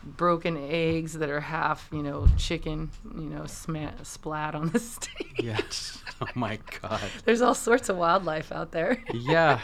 broken 0.03 0.57
eggs 0.57 1.13
that 1.13 1.31
are 1.31 1.41
half, 1.43 1.89
you 1.93 2.03
know, 2.03 2.27
chicken, 2.37 2.91
you 3.15 3.31
know, 3.31 3.47
sma- 3.47 4.03
splat 4.03 4.57
on 4.57 4.71
the 4.71 4.79
stage. 4.97 5.31
Yes. 5.39 6.03
Oh 6.21 6.27
my 6.35 6.59
god. 6.83 7.01
There's 7.25 7.41
all 7.41 7.55
sorts 7.55 7.89
of 7.89 7.97
wildlife 7.99 8.51
out 8.51 8.73
there. 8.73 9.01
Yeah. 9.15 9.61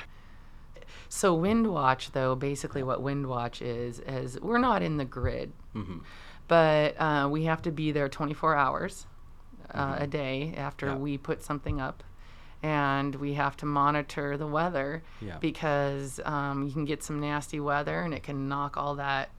So 1.08 1.34
Wind 1.34 1.68
Watch, 1.72 2.12
though, 2.12 2.34
basically 2.34 2.82
what 2.82 3.02
Wind 3.02 3.26
Watch 3.26 3.62
is, 3.62 4.00
is 4.00 4.40
we're 4.40 4.58
not 4.58 4.82
in 4.82 4.96
the 4.96 5.04
grid, 5.04 5.52
hmm 5.72 5.98
but 6.48 6.94
uh, 7.00 7.28
we 7.28 7.42
have 7.44 7.60
to 7.62 7.72
be 7.72 7.90
there 7.90 8.08
24 8.08 8.54
hours 8.54 9.04
uh, 9.74 9.96
a 9.98 10.06
day 10.06 10.54
after 10.56 10.86
Yeah. 10.86 10.94
we 10.96 11.18
put 11.18 11.42
something 11.42 11.80
up. 11.80 12.04
And 12.62 13.16
we 13.16 13.34
have 13.34 13.56
to 13.58 13.66
monitor 13.66 14.36
the 14.36 14.46
weather 14.46 15.02
Yeah. 15.20 15.38
because 15.40 16.20
um, 16.24 16.64
you 16.66 16.72
can 16.72 16.84
get 16.84 17.02
some 17.02 17.18
nasty 17.20 17.58
weather 17.58 18.00
and 18.00 18.14
it 18.14 18.22
can 18.22 18.48
knock 18.48 18.76
all 18.76 18.94
that, 18.94 19.30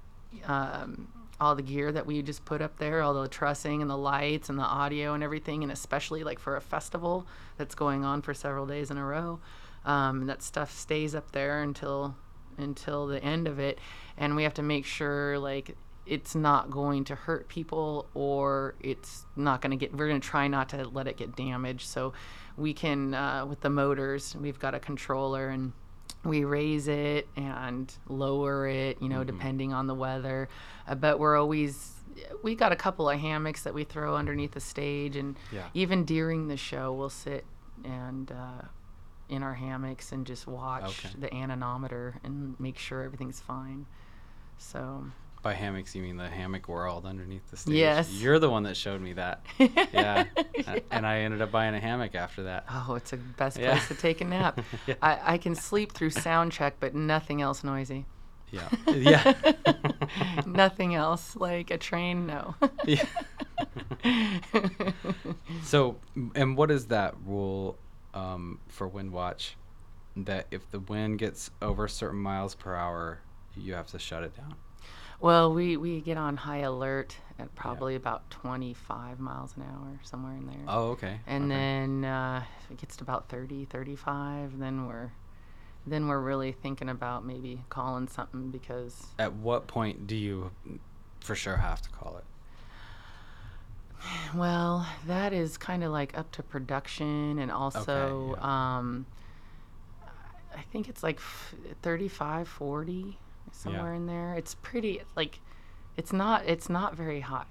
um, 0.45 1.07
all 1.39 1.55
the 1.55 1.61
gear 1.61 1.91
that 1.93 2.05
we 2.05 2.21
just 2.21 2.43
put 2.43 2.61
up 2.61 2.77
there, 2.77 3.01
all 3.01 3.13
the 3.13 3.27
trussing 3.29 3.81
and 3.81 3.89
the 3.89 3.97
lights 3.97 4.49
and 4.49 4.59
the 4.59 4.63
audio 4.63 5.13
and 5.13 5.23
everything. 5.23 5.63
And 5.63 5.71
especially 5.71 6.25
like 6.25 6.39
for 6.39 6.57
a 6.57 6.61
festival 6.61 7.25
that's 7.57 7.73
going 7.73 8.03
on 8.03 8.21
for 8.21 8.33
several 8.33 8.65
days 8.65 8.91
in 8.91 8.97
a 8.97 9.05
row, 9.05 9.39
um, 9.87 10.27
that 10.27 10.43
stuff 10.43 10.71
stays 10.71 11.15
up 11.15 11.31
there 11.31 11.63
until 11.63 12.15
until 12.59 13.07
the 13.07 13.23
end 13.23 13.47
of 13.47 13.57
it. 13.59 13.79
And 14.17 14.35
we 14.35 14.43
have 14.43 14.53
to 14.55 14.63
make 14.63 14.85
sure 14.85 15.39
like 15.39 15.75
it's 16.05 16.35
not 16.35 16.69
going 16.71 17.03
to 17.05 17.15
hurt 17.15 17.47
people 17.49 18.07
or 18.13 18.75
it's 18.79 19.25
not 19.35 19.61
going 19.61 19.71
to 19.71 19.77
get 19.77 19.93
we're 19.95 20.07
going 20.07 20.21
to 20.21 20.27
try 20.27 20.47
not 20.47 20.69
to 20.69 20.87
let 20.89 21.07
it 21.07 21.17
get 21.17 21.35
damaged 21.35 21.85
so 21.87 22.13
we 22.55 22.73
can 22.73 23.13
uh, 23.13 23.45
with 23.45 23.59
the 23.59 23.69
motors 23.69 24.33
we've 24.39 24.57
got 24.57 24.73
a 24.73 24.79
controller 24.79 25.49
and 25.49 25.73
we 26.23 26.45
raise 26.45 26.87
it 26.87 27.27
and 27.35 27.93
lower 28.07 28.65
it 28.67 29.01
you 29.01 29.09
know 29.09 29.25
depending 29.25 29.73
on 29.73 29.85
the 29.87 29.93
weather 29.93 30.47
uh, 30.87 30.95
but 30.95 31.19
we're 31.19 31.35
always 31.37 31.91
we 32.41 32.55
got 32.55 32.71
a 32.71 32.75
couple 32.77 33.09
of 33.09 33.19
hammocks 33.19 33.63
that 33.63 33.73
we 33.73 33.83
throw 33.83 34.15
underneath 34.15 34.53
the 34.53 34.61
stage 34.61 35.17
and 35.17 35.35
Yeah. 35.51 35.67
even 35.73 36.05
during 36.05 36.47
the 36.47 36.57
show 36.57 36.93
we'll 36.93 37.09
sit 37.09 37.45
and 37.83 38.31
uh, 38.31 38.61
in 39.29 39.43
our 39.43 39.53
hammocks 39.53 40.11
and 40.11 40.25
just 40.25 40.47
watch 40.47 40.83
Okay. 41.05 41.09
the 41.19 41.33
anemometer 41.33 42.15
and 42.23 42.57
make 42.59 42.77
sure 42.77 43.03
everything's 43.03 43.39
fine 43.39 43.85
so 44.57 45.05
By 45.43 45.53
hammocks, 45.53 45.93
you 45.95 46.01
mean 46.01 46.17
the 46.17 46.27
hammock 46.29 46.67
world 46.67 47.05
underneath 47.05 47.47
the 47.51 47.57
stage? 47.57 47.75
Yes. 47.75 48.11
You're 48.11 48.39
the 48.39 48.49
one 48.49 48.63
that 48.63 48.75
showed 48.75 49.01
me 49.01 49.13
that. 49.13 49.45
Yeah. 49.59 50.25
A- 50.67 50.81
And 50.91 51.05
I 51.05 51.19
ended 51.19 51.41
up 51.41 51.51
buying 51.51 51.75
a 51.75 51.79
hammock 51.79 52.15
after 52.15 52.43
that. 52.43 52.65
Oh, 52.71 52.95
it's 52.95 53.11
the 53.11 53.17
best 53.17 53.57
Yeah. 53.57 53.71
place 53.73 53.87
to 53.89 53.95
take 53.95 54.21
a 54.21 54.25
nap. 54.25 54.59
Yeah. 54.87 54.95
I, 55.01 55.33
I 55.33 55.37
can 55.37 55.53
sleep 55.55 55.91
through 55.93 56.09
sound 56.09 56.51
check, 56.51 56.77
but 56.79 56.95
nothing 56.95 57.41
else 57.41 57.63
noisy. 57.63 58.05
Yeah. 58.49 58.67
Yeah. 58.87 59.33
nothing 60.45 60.95
else. 60.95 61.35
Like 61.35 61.69
a 61.69 61.77
train, 61.77 62.25
no. 62.25 62.55
Yeah. 62.85 63.05
So, 65.63 65.97
and 66.35 66.57
what 66.57 66.71
is 66.71 66.87
that 66.87 67.15
rule 67.25 67.77
um, 68.17 68.59
for 68.67 68.87
wind 68.87 69.11
watch? 69.11 69.55
That 70.15 70.47
if 70.49 70.69
the 70.71 70.79
wind 70.79 71.19
gets 71.19 71.51
over 71.61 71.87
certain 71.87 72.19
miles 72.19 72.55
per 72.55 72.73
hour, 72.75 73.19
you 73.55 73.73
have 73.73 73.87
to 73.87 73.99
shut 73.99 74.23
it 74.23 74.35
down. 74.35 74.55
well, 75.19 75.53
we, 75.53 75.77
we 75.77 76.01
get 76.01 76.17
on 76.17 76.37
high 76.37 76.59
alert 76.59 77.17
at 77.39 77.53
probably 77.55 77.95
about 77.95 78.29
25 78.31 79.19
miles 79.19 79.55
an 79.55 79.63
hour, 79.63 79.99
somewhere 80.03 80.33
in 80.33 80.47
there. 80.47 80.65
Oh, 80.67 80.89
okay. 80.89 81.19
and 81.27 81.45
okay. 81.45 81.55
then 81.55 82.05
uh, 82.05 82.43
if 82.63 82.71
it 82.71 82.77
gets 82.77 82.97
to 82.97 83.03
about 83.03 83.29
30, 83.29 83.65
35, 83.65 84.57
then 84.57 84.87
we're 84.87 85.11
then 85.85 86.07
we're 86.09 86.19
really 86.19 86.51
thinking 86.51 86.89
about 86.89 87.25
maybe 87.25 87.63
calling 87.69 88.09
something 88.09 88.49
because 88.51 89.07
at 89.19 89.33
what 89.33 89.67
point 89.67 90.05
do 90.05 90.17
you 90.17 90.51
for 91.21 91.33
sure 91.33 91.55
have 91.55 91.81
to 91.81 91.89
call 91.89 92.17
it? 92.17 92.25
Well, 94.35 94.85
that 95.07 95.33
is 95.33 95.57
kind 95.57 95.83
of 95.83 95.91
like 95.91 96.17
up 96.17 96.31
to 96.33 96.43
production 96.43 97.39
and 97.39 97.51
also 97.51 98.35
yeah. 98.37 98.77
um 98.77 99.05
I 100.55 100.61
think 100.71 100.89
it's 100.89 101.03
like 101.03 101.17
f- 101.17 101.53
35 101.81 102.47
40 102.47 103.17
somewhere 103.51 103.93
in 103.93 104.05
there. 104.07 104.33
It's 104.35 104.55
pretty 104.55 105.01
like 105.15 105.39
it's 105.97 106.13
not 106.13 106.45
it's 106.45 106.69
not 106.69 106.95
very 106.95 107.21
high. 107.21 107.45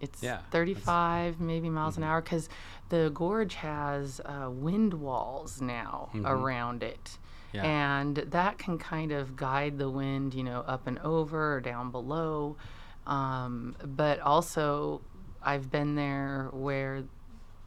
It's 0.00 0.22
Yeah, 0.22 0.36
that's- 0.36 0.52
35 0.52 1.40
maybe 1.40 1.68
miles 1.70 1.96
an 1.96 2.04
hour 2.04 2.20
cuz 2.22 2.48
the 2.88 3.10
gorge 3.12 3.54
has 3.56 4.20
uh, 4.24 4.48
wind 4.50 4.94
walls 4.94 5.60
now 5.60 6.10
Mhm. 6.14 6.24
around 6.28 6.82
it. 6.82 7.18
Yeah. 7.52 7.64
And 7.64 8.16
that 8.16 8.58
can 8.58 8.78
kind 8.78 9.10
of 9.12 9.34
guide 9.36 9.78
the 9.78 9.88
wind, 9.90 10.34
you 10.34 10.44
know, 10.44 10.60
up 10.60 10.86
and 10.86 10.98
over 11.00 11.54
or 11.56 11.60
down 11.60 11.90
below. 11.90 12.56
Um, 13.06 13.74
but 13.82 14.20
also, 14.20 15.00
I've 15.48 15.70
been 15.70 15.94
there 15.94 16.50
where 16.52 17.04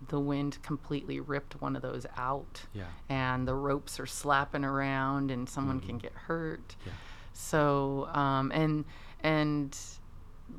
the 0.08 0.20
wind 0.20 0.62
completely 0.62 1.20
ripped 1.20 1.60
one 1.62 1.76
of 1.76 1.82
those 1.82 2.06
out 2.16 2.62
yeah. 2.74 2.84
and 3.10 3.48
the 3.48 3.56
ropes 3.56 4.00
are 4.00 4.06
slapping 4.06 4.64
around 4.64 5.32
and 5.32 5.50
someone 5.50 5.80
can 5.80 5.98
get 5.98 6.14
hurt. 6.14 6.68
Mm-hmm. 6.68 6.90
Yeah. 6.90 6.94
So, 7.34 8.08
um, 8.14 8.52
and, 8.52 8.86
and 9.24 9.76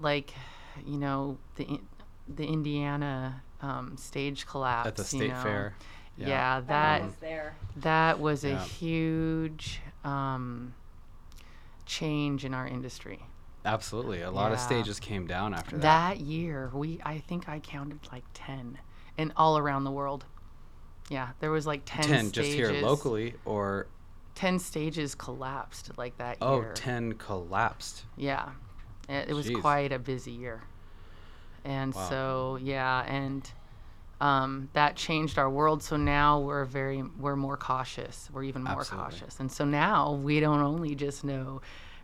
like, 0.01 0.35
you 0.85 0.99
know, 0.99 1.39
the, 1.55 1.81
the 2.29 2.45
Indiana 2.45 3.43
um, 3.61 3.97
stage 3.97 4.45
collapse 4.45 4.89
At 4.89 4.97
the 4.97 5.03
you 5.03 5.07
state 5.07 5.31
know. 5.31 5.43
fair. 5.43 5.77
Yeah, 6.17 6.57
I 6.57 6.61
that 6.61 7.05
was 7.05 7.15
there. 7.21 7.55
that 7.77 8.21
was 8.21 8.45
a 8.45 8.57
huge 8.59 9.81
um, 10.05 10.75
change 11.87 12.45
in 12.45 12.53
our 12.53 12.67
industry. 12.67 13.23
Absolutely. 13.65 14.23
A 14.23 14.31
lot 14.31 14.53
of 14.53 14.59
stages 14.59 14.99
came 14.99 15.27
down 15.27 15.55
after 15.55 15.77
that. 15.77 15.83
That 15.83 16.21
year, 16.21 16.71
we 16.75 17.01
I 17.05 17.19
think 17.19 17.49
I 17.49 17.61
counted 17.61 18.01
like 18.11 18.25
ten, 18.35 18.79
and 19.17 19.33
all 19.37 19.57
around 19.57 19.85
the 19.85 19.91
world. 19.91 20.25
Yeah, 21.09 21.31
there 21.41 21.51
was 21.51 21.67
like 21.67 21.83
ten. 21.85 22.05
10 22.05 22.33
just 22.33 22.51
here 22.51 22.73
locally 22.73 23.35
or 23.45 23.87
Ten 24.35 24.59
stages 24.59 25.15
collapsed 25.15 25.91
like 25.99 26.17
that 26.17 26.39
oh, 26.41 26.61
year. 26.61 26.73
10 26.75 27.15
collapsed. 27.15 28.05
Yeah, 28.17 28.51
it, 29.09 29.29
it 29.29 29.35
was 29.35 29.51
quite 29.51 29.93
a 29.93 29.99
busy 29.99 30.31
year, 30.33 30.63
and 31.65 31.95
Wow. 31.95 32.09
so 32.09 32.59
yeah, 32.61 33.03
and 33.03 33.49
um, 34.23 34.71
that 34.73 34.97
changed 34.97 35.39
our 35.39 35.51
world. 35.51 35.83
So 35.83 35.97
now 35.97 36.41
we're 36.41 36.65
very 36.65 37.03
we're 37.03 37.37
more 37.37 37.59
cautious. 37.59 38.31
We're 38.33 38.45
even 38.45 38.63
more 38.65 38.81
Absolutely. 38.81 39.11
cautious, 39.11 39.39
and 39.39 39.53
so 39.53 39.67
now 39.67 40.15
we 40.15 40.41
don't 40.41 40.61
only 40.61 40.95
just 40.95 41.25
know 41.25 41.61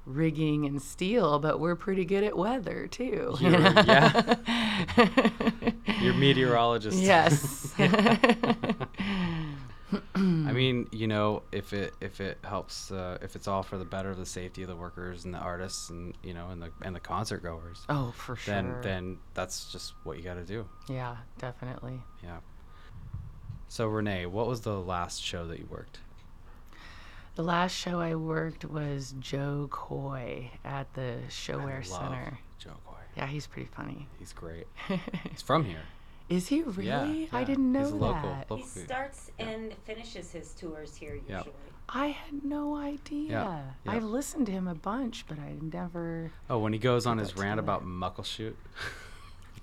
rigging 0.08 0.64
and 0.66 0.80
steel, 0.80 1.38
but 1.38 1.60
we're 1.60 1.76
pretty 1.76 2.04
good 2.04 2.24
at 2.24 2.36
weather 2.36 2.86
too. 2.86 3.36
you 3.40 3.50
You're- 3.50 3.58
know? 3.58 3.82
yeah. 3.86 4.36
Your 6.00 6.14
meteorologist. 6.18 6.98
yes. 6.98 7.72
I 10.14 10.52
mean, 10.52 10.86
you 10.92 11.06
know, 11.06 11.42
if 11.50 11.72
it 11.72 11.94
if 12.00 12.20
it 12.20 12.38
helps, 12.44 12.90
uh, 12.90 13.16
if 13.22 13.36
it's 13.36 13.48
all 13.48 13.62
for 13.62 13.78
the 13.78 13.84
better 13.86 14.10
of 14.10 14.18
the 14.18 14.26
safety 14.26 14.62
of 14.62 14.68
the 14.68 14.76
workers 14.76 15.24
and 15.24 15.32
the 15.32 15.38
artists 15.38 15.88
and 15.88 16.14
you 16.22 16.34
know 16.34 16.48
and 16.50 16.60
the 16.60 16.70
and 16.82 16.94
the 16.94 17.00
concert 17.00 17.42
goers, 17.42 17.84
oh, 17.88 18.12
for 18.16 18.36
sure. 18.36 18.54
then 18.54 18.74
then 18.82 19.18
that's 19.34 19.72
just 19.72 19.94
what 20.04 20.18
you 20.18 20.22
got 20.22 20.34
to 20.34 20.44
do. 20.44 20.66
yeah, 20.88 21.16
definitely. 21.38 22.02
Yeah. 22.22 22.38
So 23.68 23.86
Renee, 23.86 24.26
what 24.26 24.46
was 24.46 24.60
the 24.62 24.78
last 24.78 25.22
show 25.22 25.46
that 25.46 25.58
you 25.58 25.66
worked? 25.70 26.00
The 27.38 27.44
last 27.44 27.70
show 27.76 28.00
I 28.00 28.16
worked 28.16 28.64
was 28.64 29.14
Jo 29.20 29.68
Koy 29.70 30.50
at 30.64 30.92
the 30.94 31.18
I 31.24 31.28
ShoWare 31.30 31.88
love 31.88 32.00
Center. 32.02 32.38
Jo 32.58 32.70
Koy. 32.84 32.96
Yeah, 33.16 33.28
he's 33.28 33.46
pretty 33.46 33.68
funny. 33.76 34.08
He's 34.18 34.32
great. 34.32 34.66
He's 35.30 35.40
from 35.42 35.64
here. 35.64 35.82
Is 36.28 36.48
he 36.48 36.62
really? 36.62 37.28
Yeah, 37.30 37.38
I 37.38 37.44
didn't 37.44 37.70
know 37.70 37.78
He's 37.84 37.90
a 37.90 37.94
local- 37.94 38.22
that. 38.30 38.50
local- 38.50 38.56
He 38.56 38.62
Okay. 38.64 38.80
starts 38.86 39.30
Yeah. 39.38 39.46
and 39.50 39.72
finishes 39.84 40.32
his 40.32 40.52
tours 40.52 40.96
here 40.96 41.14
usually. 41.14 41.28
Yeah. 41.30 41.42
I 41.88 42.08
had 42.08 42.44
no 42.44 42.74
idea. 42.74 43.30
yeah. 43.30 43.62
I've 43.92 44.02
listened 44.02 44.46
to 44.46 44.52
him 44.52 44.66
a 44.66 44.74
bunch, 44.74 45.24
but 45.28 45.38
I 45.38 45.58
never. 45.62 46.32
Oh, 46.50 46.58
when 46.58 46.72
he 46.72 46.80
goes 46.80 47.06
on 47.06 47.18
his 47.18 47.28
That's 47.28 47.40
rant 47.40 47.58
good. 47.58 47.64
about 47.64 47.86
Muckleshoot. 47.86 48.54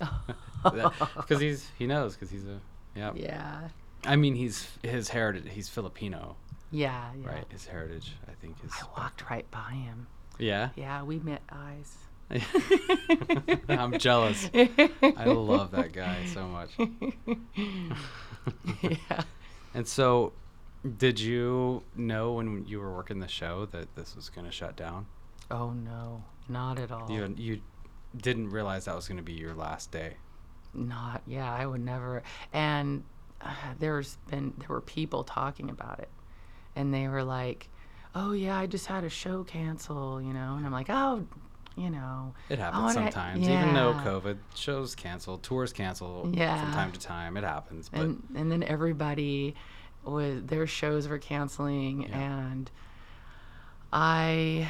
Because 1.16 1.40
he's 1.40 1.70
he 1.78 1.86
knows 1.86 2.14
because 2.14 2.30
he's 2.30 2.46
a 2.46 2.58
yeah. 2.94 3.12
Yeah. 3.14 3.68
I 4.06 4.16
mean 4.16 4.34
he's 4.34 4.66
his 4.82 5.10
heritage. 5.10 5.44
He's 5.50 5.68
Filipino, 5.68 6.36
Yeah. 6.76 7.10
Yeah. 7.20 7.28
right? 7.28 7.44
His 7.48 7.66
heritage, 7.66 8.14
I 8.28 8.32
think, 8.32 8.56
is 8.64 8.70
I 8.80 8.84
walked 9.00 9.30
right 9.30 9.50
by 9.50 9.72
him. 9.72 10.06
yeah. 10.38 10.70
Yeah, 10.76 11.02
we 11.02 11.18
met 11.18 11.42
eyes. 11.50 11.96
I'm 13.68 13.98
jealous. 13.98 14.50
I 14.52 15.24
love 15.24 15.70
that 15.70 15.92
guy 15.92 16.26
so 16.26 16.46
much. 16.48 16.70
yeah. 18.82 19.22
And 19.72 19.86
so, 19.86 20.32
did 20.98 21.20
you 21.20 21.82
know 21.94 22.32
when 22.32 22.66
you 22.66 22.80
were 22.80 22.92
working 22.92 23.20
the 23.20 23.28
show 23.28 23.66
that 23.66 23.94
this 23.94 24.16
was 24.16 24.28
going 24.28 24.44
to 24.46 24.52
shut 24.52 24.76
down? 24.76 25.06
Oh 25.50 25.70
no, 25.70 26.24
not 26.48 26.78
at 26.80 26.90
all. 26.90 27.10
You 27.10 27.32
you 27.38 27.60
didn't 28.16 28.50
realize 28.50 28.86
that 28.86 28.96
was 28.96 29.06
going 29.06 29.18
to 29.18 29.22
be 29.22 29.34
your 29.34 29.54
last 29.54 29.92
day. 29.92 30.16
Not 30.74 31.22
yeah, 31.26 31.52
I 31.52 31.64
would 31.64 31.80
never. 31.80 32.22
And 32.52 33.04
uh, 33.40 33.54
there's 33.78 34.16
been 34.30 34.52
there 34.58 34.68
were 34.68 34.80
people 34.80 35.22
talking 35.22 35.70
about 35.70 36.00
it, 36.00 36.08
and 36.76 36.94
they 36.94 37.08
were 37.08 37.24
like, 37.24 37.68
"Oh 38.14 38.30
yeah, 38.32 38.56
I 38.58 38.66
just 38.66 38.86
had 38.86 39.02
a 39.02 39.08
show 39.08 39.42
cancel," 39.42 40.22
you 40.22 40.32
know, 40.32 40.54
and 40.56 40.64
I'm 40.64 40.72
like, 40.72 40.88
"Oh, 40.90 41.26
you 41.76 41.90
know, 41.90 42.32
It 42.48 42.58
happens 42.58 42.94
sometimes, 42.94 43.46
even 43.48 43.74
though. 43.74 43.92
COVID 44.04 44.38
shows 44.54 44.94
cancel, 44.94 45.38
tours 45.38 45.72
cancel 45.72 46.30
Yeah. 46.32 46.62
from 46.62 46.72
time 46.72 46.92
to 46.92 47.00
time. 47.00 47.36
It 47.36 47.44
happens, 47.44 47.88
but 47.88 48.00
and 48.00 48.22
and 48.36 48.52
then 48.52 48.62
everybody 48.62 49.54
was 50.04 50.44
their 50.44 50.66
shows 50.68 51.08
were 51.08 51.18
canceling 51.18 52.02
Yeah. 52.02 52.18
and 52.20 52.70
i 53.92 54.68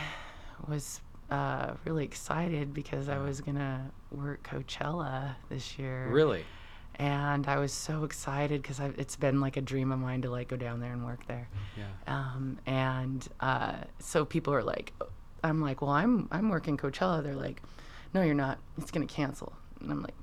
was 0.66 1.00
uh, 1.30 1.74
really 1.84 2.04
excited 2.04 2.72
because 2.72 3.08
i 3.08 3.18
was 3.18 3.40
gonna 3.40 3.90
work 4.10 4.42
coachella 4.48 5.34
this 5.48 5.78
year 5.78 6.08
really, 6.10 6.44
and 6.96 7.46
i 7.46 7.58
was 7.58 7.72
so 7.72 8.04
excited 8.04 8.62
because 8.62 8.80
it's 8.80 9.16
been 9.16 9.40
like 9.40 9.56
a 9.56 9.60
dream 9.60 9.92
of 9.92 9.98
mine 9.98 10.22
to 10.22 10.30
like 10.30 10.48
go 10.48 10.56
down 10.56 10.80
there 10.80 10.92
and 10.92 11.04
work 11.04 11.26
there. 11.26 11.48
Yeah, 11.76 11.84
um, 12.06 12.58
and 12.66 13.26
uh, 13.40 13.74
so 13.98 14.24
people 14.24 14.52
are 14.54 14.62
like 14.62 14.92
i'm 15.44 15.60
like 15.60 15.82
well 15.82 15.90
i'm 15.90 16.28
i'm 16.32 16.48
working 16.48 16.76
coachella. 16.76 17.22
They're 17.22 17.34
like 17.34 17.62
no 18.14 18.22
you're 18.22 18.34
not. 18.34 18.58
It's 18.78 18.90
gonna 18.90 19.06
cancel. 19.06 19.52
And 19.80 19.90
i'm 19.90 20.02
like 20.02 20.14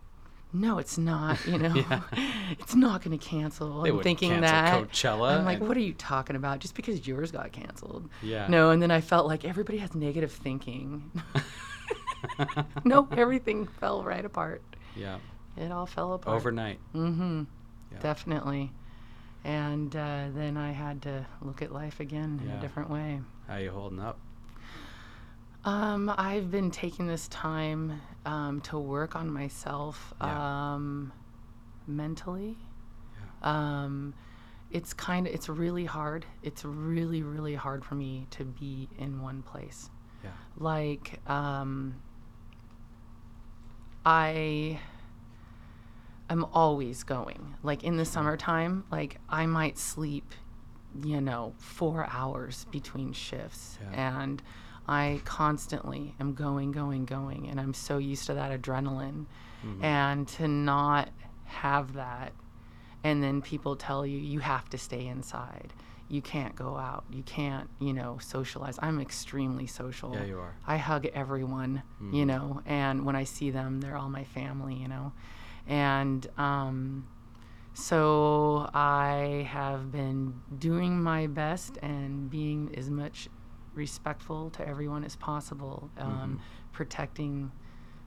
no 0.52 0.78
it's 0.78 0.98
not 0.98 1.46
you 1.48 1.58
know? 1.58 1.74
Yeah. 1.90 2.02
it's 2.60 2.76
not 2.76 3.04
gonna 3.04 3.18
cancel. 3.18 3.82
They 3.84 3.90
i'm 3.90 4.02
thinking 4.02 4.32
cancel 4.32 4.50
that. 4.50 4.90
Coachella 4.90 5.38
i'm 5.38 5.46
like 5.46 5.62
what 5.62 5.78
are 5.78 5.82
you 5.82 5.94
talking 5.94 6.36
about? 6.36 6.60
Just 6.60 6.76
because 6.76 7.08
yours 7.08 7.32
got 7.32 7.52
canceled. 7.52 8.10
Yeah. 8.22 8.48
no 8.48 8.72
and 8.72 8.82
then 8.82 8.92
i 8.92 9.02
felt 9.02 9.28
like 9.28 9.46
everybody 9.46 9.78
has 9.78 9.94
negative 9.96 10.32
thinking. 10.32 11.12
No 12.86 13.08
everything 13.12 13.68
fell 13.68 14.04
right 14.04 14.24
apart. 14.24 14.62
Yeah, 14.96 15.18
it 15.58 15.72
all 15.72 15.86
fell 15.86 16.14
apart 16.14 16.36
overnight. 16.36 16.80
mm-hmm 16.94 17.44
Yeah. 17.92 18.00
definitely 18.00 18.72
and 19.44 19.96
uh, 19.96 20.28
then 20.34 20.56
i 20.58 20.72
had 20.72 21.02
to 21.04 21.26
look 21.42 21.62
at 21.62 21.72
life 21.72 22.00
again 22.00 22.40
in 22.44 22.50
a 22.50 22.62
different 22.62 22.90
way 22.90 23.20
How 23.48 23.58
you 23.58 23.72
holding 23.72 24.00
up? 24.00 24.18
Um, 25.66 26.14
I've 26.18 26.52
been 26.52 26.72
taking 26.72 27.08
this 27.08 27.30
time 27.30 28.02
um, 28.26 28.60
to 28.62 28.78
work 28.78 29.16
on 29.16 29.32
myself 29.32 30.14
Yeah. 30.22 30.74
um, 30.74 31.14
mentally. 31.88 32.58
Um, 33.42 34.14
it's 34.72 34.94
kind 34.94 35.26
of 35.28 35.34
it's 35.34 35.48
really 35.48 35.86
hard. 35.86 36.26
It's 36.42 36.66
really 36.66 37.22
really 37.24 37.56
hard 37.56 37.86
for 37.86 37.96
me 37.96 38.28
to 38.32 38.44
be 38.44 38.90
in 38.98 39.22
one 39.22 39.42
place. 39.42 39.90
Yeah, 40.24 40.32
Like 40.58 41.20
um, 41.30 41.96
I 44.06 44.80
am 46.34 46.46
always 46.54 47.04
going. 47.04 47.56
Like 47.64 47.84
in 47.86 47.96
the 47.96 48.04
summertime, 48.06 48.84
like 48.92 49.20
I 49.30 49.46
might 49.46 49.78
sleep, 49.78 50.34
you 51.04 51.22
know, 51.22 51.54
four 51.58 52.06
hours 52.10 52.66
between 52.72 53.14
shifts, 53.14 53.78
Yeah. 53.82 54.18
and 54.18 54.42
I 54.88 55.22
constantly 55.24 56.14
am 56.20 56.34
going, 56.34 56.74
going, 56.74 57.06
going, 57.06 57.48
and 57.50 57.58
I'm 57.60 57.74
so 57.74 57.98
used 58.00 58.26
to 58.28 58.34
that 58.34 58.52
adrenaline, 58.62 59.26
Mm-hmm. 59.66 59.82
and 59.86 60.28
to 60.28 60.46
not 60.50 61.08
have 61.46 61.94
that, 61.94 62.34
and 63.02 63.24
then 63.24 63.42
people 63.42 63.78
tell 63.78 64.06
you 64.06 64.18
you 64.18 64.40
have 64.40 64.68
to 64.72 64.78
stay 64.78 65.08
inside. 65.08 65.72
You 66.10 66.22
can't 66.22 66.54
go 66.54 66.76
out. 66.76 67.06
You 67.10 67.24
can't, 67.24 67.70
you 67.80 67.94
know, 67.94 68.18
socialize. 68.22 68.78
I'm 68.82 69.00
extremely 69.00 69.66
social. 69.68 70.14
Yeah, 70.14 70.26
you 70.26 70.38
are. 70.38 70.54
I 70.68 70.76
hug 70.78 71.06
everyone, 71.14 71.82
you 72.12 72.26
know, 72.26 72.62
and 72.66 73.06
when 73.06 73.16
I 73.16 73.24
see 73.24 73.52
them, 73.52 73.80
they're 73.80 73.96
all 73.96 74.10
my 74.10 74.26
family, 74.26 74.76
you 74.76 74.90
know. 74.90 75.14
And 75.68 76.26
um, 76.38 77.08
so 77.74 78.70
I 78.74 79.48
have 79.50 79.92
been 79.92 80.34
doing 80.60 81.02
my 81.02 81.28
best 81.28 81.78
and 81.82 82.30
being 82.30 82.74
as 82.78 82.90
much 82.90 83.30
respectful 83.74 84.50
to 84.52 84.68
everyone 84.68 85.04
as 85.04 85.16
possible, 85.16 85.90
um, 85.98 86.40
protecting 86.72 87.52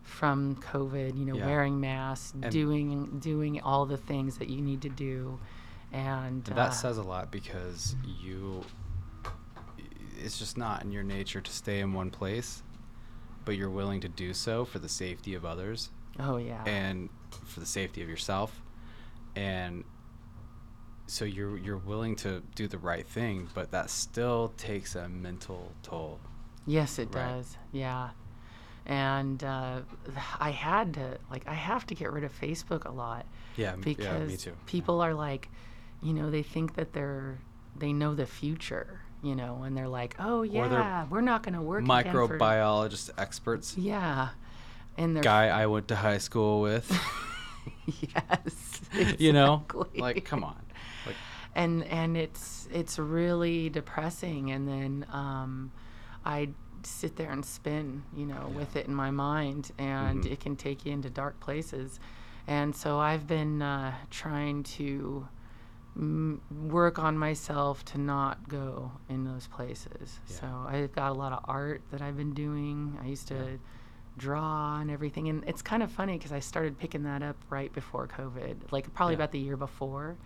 from 0.02 0.54
COVID, 0.56 1.18
you 1.18 1.24
know, 1.24 1.34
Yeah. 1.36 1.46
wearing 1.46 1.80
masks, 1.80 2.32
And- 2.40 2.52
doing 2.52 3.18
doing 3.18 3.60
all 3.62 3.86
the 3.86 3.96
things 3.96 4.38
that 4.38 4.48
you 4.48 4.60
need 4.62 4.82
to 4.82 4.88
do. 4.88 5.40
And, 5.92 6.46
And 6.46 6.52
uh, 6.52 6.54
that 6.54 6.74
says 6.74 6.98
a 6.98 7.02
lot 7.02 7.30
because 7.32 7.96
you 8.04 8.62
it's 10.18 10.38
just 10.38 10.56
not 10.56 10.82
in 10.82 10.90
your 10.92 11.02
nature 11.02 11.40
to 11.40 11.50
stay 11.52 11.80
in 11.80 11.92
one 11.92 12.10
place 12.10 12.62
but 13.44 13.56
you're 13.56 13.70
willing 13.70 14.00
to 14.00 14.08
do 14.08 14.32
so 14.34 14.64
for 14.64 14.78
the 14.78 14.88
safety 14.88 15.34
of 15.34 15.44
others 15.44 15.90
oh 16.18 16.38
yeah, 16.38 16.64
and 16.64 17.08
for 17.44 17.60
the 17.60 17.66
safety 17.66 18.02
of 18.02 18.08
yourself 18.08 18.62
and 19.34 19.84
so 21.06 21.24
you're 21.24 21.56
you're 21.58 21.76
willing 21.76 22.16
to 22.16 22.42
do 22.54 22.66
the 22.66 22.78
right 22.78 23.06
thing 23.06 23.48
but 23.54 23.70
that 23.70 23.90
still 23.90 24.52
takes 24.56 24.94
a 24.94 25.08
mental 25.08 25.72
toll 25.82 26.18
Yes, 26.68 26.98
it 26.98 27.14
Right. 27.14 27.28
does. 27.36 27.56
Yeah. 27.70 28.10
And 28.86 29.42
uh, 29.44 29.82
I 30.40 30.50
had 30.50 30.94
to, 30.94 31.18
like, 31.30 31.46
I 31.46 31.54
have 31.54 31.86
to 31.86 31.94
get 31.94 32.12
rid 32.12 32.24
of 32.24 32.32
Facebook 32.40 32.84
a 32.86 32.90
lot 32.90 33.24
yeah 33.56 33.76
because 33.76 34.04
yeah 34.04 34.18
me 34.26 34.36
too 34.36 34.52
people 34.66 35.00
are 35.00 35.14
like, 35.14 35.48
you 36.02 36.12
know, 36.12 36.28
they 36.30 36.42
think 36.42 36.74
that 36.74 36.92
they're, 36.92 37.38
they 37.76 37.92
know 37.92 38.14
the 38.16 38.26
future, 38.26 39.00
you 39.22 39.36
know, 39.36 39.62
and 39.62 39.76
they're 39.76 39.88
like, 39.88 40.16
oh, 40.18 40.42
yeah, 40.42 41.06
we're 41.08 41.20
not 41.20 41.42
going 41.44 41.54
to 41.54 41.62
work 41.62 41.84
again 41.84 42.12
for-" 42.12 42.36
microbiologist 42.38 43.10
experts 43.16 43.76
Yeah. 43.78 44.30
And 44.98 45.20
guy 45.22 45.48
I 45.48 45.66
went 45.66 45.88
to 45.88 45.96
high 45.96 46.18
school 46.18 46.60
with. 46.60 46.90
Yes. 47.86 48.80
you 49.18 49.32
know? 49.32 49.64
like 49.96 50.24
come 50.24 50.42
on. 50.44 50.56
Like 51.06 51.14
and 51.54 51.84
and 51.84 52.16
it's 52.16 52.68
it's 52.72 52.98
really 52.98 53.68
depressing. 53.70 54.50
And 54.50 54.66
then 54.68 55.06
um 55.12 55.70
i 56.24 56.48
sit 56.82 57.16
there 57.16 57.30
and 57.30 57.44
spin 57.44 58.02
you 58.16 58.26
know 58.26 58.52
with 58.56 58.74
it 58.76 58.86
in 58.86 58.94
my 58.94 59.10
mind. 59.10 59.70
And 59.78 60.24
Mhm. 60.24 60.32
it 60.32 60.40
can 60.40 60.56
take 60.56 60.84
you 60.84 60.92
into 60.92 61.10
dark 61.10 61.38
places. 61.40 62.00
And 62.48 62.74
so 62.74 62.98
i've 62.98 63.26
been 63.26 63.62
uh, 63.62 63.94
trying 64.10 64.62
to 64.78 65.26
m- 65.96 66.40
work 66.68 66.98
on 66.98 67.16
myself 67.18 67.84
to 67.86 67.98
not 67.98 68.48
go 68.48 68.90
in 69.08 69.24
those 69.24 69.46
places. 69.46 70.20
Yeah. 70.28 70.36
so 70.40 70.46
i've 70.68 70.92
got 70.92 71.10
a 71.10 71.14
lot 71.14 71.32
of 71.32 71.40
art 71.44 71.82
that 71.92 72.02
i've 72.02 72.16
been 72.16 72.34
doing. 72.34 72.98
I 73.02 73.06
used 73.06 73.28
to 73.28 73.58
draw 74.18 74.78
and 74.80 74.90
everything 74.90 75.28
and 75.28 75.44
it's 75.46 75.60
kind 75.62 75.82
of 75.82 75.90
funny 75.90 76.16
because 76.16 76.32
i 76.32 76.38
started 76.40 76.78
picking 76.78 77.02
that 77.02 77.22
up 77.22 77.36
right 77.50 77.72
before 77.74 78.06
covid 78.08 78.56
like 78.70 78.92
probably 78.94 79.12
Yeah. 79.12 79.18
about 79.18 79.32
the 79.32 79.38
year 79.38 79.56
before 79.56 80.16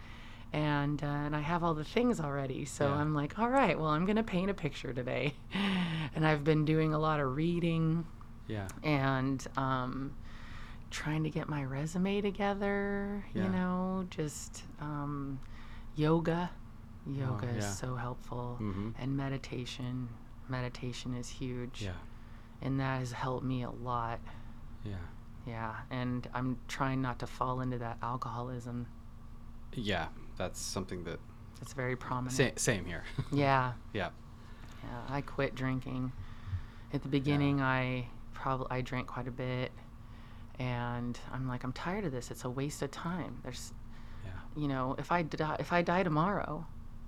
and 0.53 1.03
uh, 1.03 1.07
and 1.07 1.37
I 1.37 1.41
have 1.41 1.63
all 1.63 1.75
the 1.75 1.85
things 1.85 2.19
already. 2.19 2.65
So 2.65 2.89
Yeah. 2.89 2.95
I'm 2.95 3.15
like, 3.15 3.39
all 3.39 3.49
right, 3.49 3.79
well, 3.79 3.91
I'm 3.91 4.05
gonna 4.05 4.25
paint 4.25 4.51
a 4.51 4.55
picture 4.55 4.93
today, 4.93 5.35
and 6.17 6.27
I've 6.27 6.43
been 6.43 6.65
doing 6.65 6.93
a 6.93 6.99
lot 6.99 7.21
of 7.21 7.37
reading 7.37 8.05
yeah 8.49 8.67
and 8.83 9.47
um, 9.57 10.13
trying 10.91 11.23
to 11.23 11.31
get 11.31 11.49
my 11.49 11.63
resume 11.63 12.21
together. 12.21 13.25
Yeah. 13.33 13.45
You 13.45 13.49
know, 13.51 14.07
just 14.11 14.65
um, 14.81 15.39
yoga. 15.95 16.51
Yoga 17.07 17.47
yeah. 17.47 17.59
is 17.59 17.79
so 17.79 17.95
helpful, 17.95 18.59
Mhm. 18.61 18.95
and 18.99 19.17
meditation. 19.17 20.09
Meditation 20.49 21.15
is 21.15 21.29
huge, 21.29 21.83
yeah 21.83 21.93
and 22.63 22.79
that 22.81 22.99
has 23.01 23.13
helped 23.13 23.45
me 23.45 23.63
a 23.63 23.71
lot. 23.71 24.21
yeah 24.85 24.95
Yeah, 25.47 25.75
and 25.91 26.29
I'm 26.35 26.59
trying 26.69 27.01
not 27.03 27.19
to 27.21 27.27
fall 27.27 27.61
into 27.61 27.79
that 27.79 27.99
alcoholism. 28.03 28.87
yeah 29.75 30.09
that's 30.37 30.61
something 30.61 31.05
that 31.05 31.19
It's 31.63 31.73
very 31.75 31.97
prominent. 31.97 32.33
same, 32.37 32.57
same 32.57 32.85
here 32.85 33.05
Yeah. 33.33 33.73
yeah 33.93 34.11
Yeah, 34.83 35.01
I 35.09 35.21
quit 35.21 35.55
drinking. 35.55 36.13
At 36.93 37.03
the 37.03 37.09
beginning, 37.09 37.61
I 37.61 38.09
probably 38.35 38.67
I 38.71 38.81
drank 38.81 39.07
quite 39.07 39.29
a 39.29 39.31
bit, 39.31 39.71
and 40.59 41.19
I'm 41.33 41.47
like, 41.47 41.63
I'm 41.63 41.73
tired 41.73 42.05
of 42.05 42.11
this. 42.13 42.31
It's 42.31 42.45
a 42.45 42.51
waste 42.51 42.83
of 42.83 42.91
time. 42.91 43.39
There's, 43.45 43.73
yeah 44.25 44.31
you 44.57 44.67
know, 44.67 44.97
if 44.99 45.13
I 45.13 45.23
die, 45.23 45.57
if 45.61 45.73
I 45.73 45.83
die 45.83 46.03
tomorrow, 46.03 46.67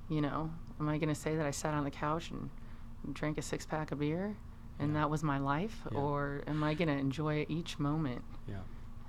you 0.09 0.21
know, 0.21 0.51
am 0.79 0.89
I 0.89 0.99
gonna 0.99 1.15
say 1.15 1.35
that 1.37 1.47
I 1.47 1.51
sat 1.51 1.75
on 1.75 1.83
the 1.85 1.91
couch 1.91 2.31
and 2.31 2.49
drank 3.13 3.39
a 3.39 3.43
six 3.43 3.67
pack 3.67 3.91
of 3.93 3.99
beer, 3.99 4.37
and 4.79 4.93
Yeah. 4.93 5.01
that 5.01 5.11
was 5.11 5.23
my 5.23 5.39
life, 5.39 5.83
Yeah. 5.91 5.99
or 5.99 6.43
am 6.47 6.63
I 6.65 6.75
gonna 6.75 6.93
enjoy 6.93 7.47
each 7.49 7.79
moment? 7.79 8.23
Yeah. 8.49 8.57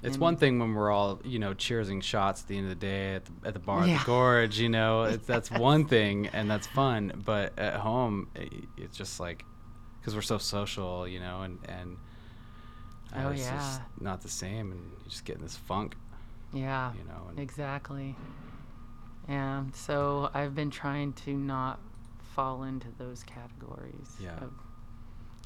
It's 0.02 0.15
And- 0.15 0.21
one 0.21 0.36
thing 0.36 0.60
when 0.60 0.73
we're 0.73 0.91
all, 0.91 1.21
you 1.23 1.39
know, 1.39 1.54
cheersing 1.54 2.04
shots 2.04 2.41
at 2.41 2.47
the 2.49 2.58
end 2.58 2.65
of 2.65 2.69
the 2.71 2.86
day 2.86 3.15
at 3.15 3.26
the, 3.26 3.32
at 3.47 3.54
the 3.54 3.60
bar 3.60 3.84
at 3.84 3.99
the 3.99 4.06
gorge, 4.06 4.60
you 4.60 4.67
know, 4.69 5.04
it's, 5.13 5.26
that's 5.26 5.49
one 5.49 5.86
thing 5.86 6.28
and 6.28 6.49
that's 6.52 6.67
fun. 6.67 7.21
But 7.26 7.58
at 7.58 7.76
home, 7.80 8.28
i 8.36 8.49
it's 8.78 8.97
just 8.97 9.19
like, 9.21 9.45
because 9.99 10.13
we're 10.13 10.21
so 10.21 10.38
social, 10.38 11.08
you 11.08 11.19
know, 11.21 11.43
and, 11.43 11.58
and 11.69 11.97
uh, 13.15 13.23
Oh, 13.28 13.30
it's 13.30 13.47
just 13.47 13.80
not 14.02 14.21
the 14.21 14.28
same. 14.30 14.71
And 14.73 14.82
you 15.06 15.10
just 15.10 15.23
get 15.23 15.38
in 15.38 15.41
this 15.43 15.56
funk, 15.56 15.95
Yeah. 16.52 16.91
you 16.93 17.04
know. 17.06 17.41
Exactly. 17.41 18.17
Yeah. 19.30 19.63
So 19.73 20.30
I've 20.34 20.54
been 20.54 20.69
trying 20.69 21.13
to 21.13 21.34
not 21.34 21.80
fall 22.36 22.63
into 22.63 22.88
those 22.97 23.23
categories. 23.23 24.17
Yeah. 24.19 24.36
Of, 24.36 24.52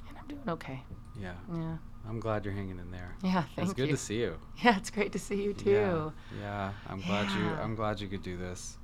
and 0.07 0.16
I'm 0.16 0.16
I'm 0.16 0.16
doing 0.27 0.49
okay. 0.49 0.83
Yeah. 1.19 1.33
Yeah. 1.53 1.77
I'm 2.07 2.19
glad 2.19 2.45
you're 2.45 2.53
hanging 2.53 2.79
in 2.79 2.89
there. 2.91 3.15
Yeah, 3.21 3.43
thank 3.55 3.67
It's 3.69 3.73
good 3.73 3.87
you. 3.89 3.95
to 3.95 3.97
see 3.97 4.19
you. 4.19 4.37
Yeah, 4.63 4.77
it's 4.77 4.89
great 4.89 5.11
to 5.11 5.19
see 5.19 5.43
you 5.43 5.53
too. 5.53 5.71
Yeah, 5.71 6.09
yeah. 6.39 6.71
I'm 6.87 7.01
glad 7.01 7.29
you. 7.37 7.47
I'm 7.49 7.75
glad 7.75 7.99
you 7.99 8.07
could 8.07 8.23
do 8.23 8.37
this. 8.37 8.77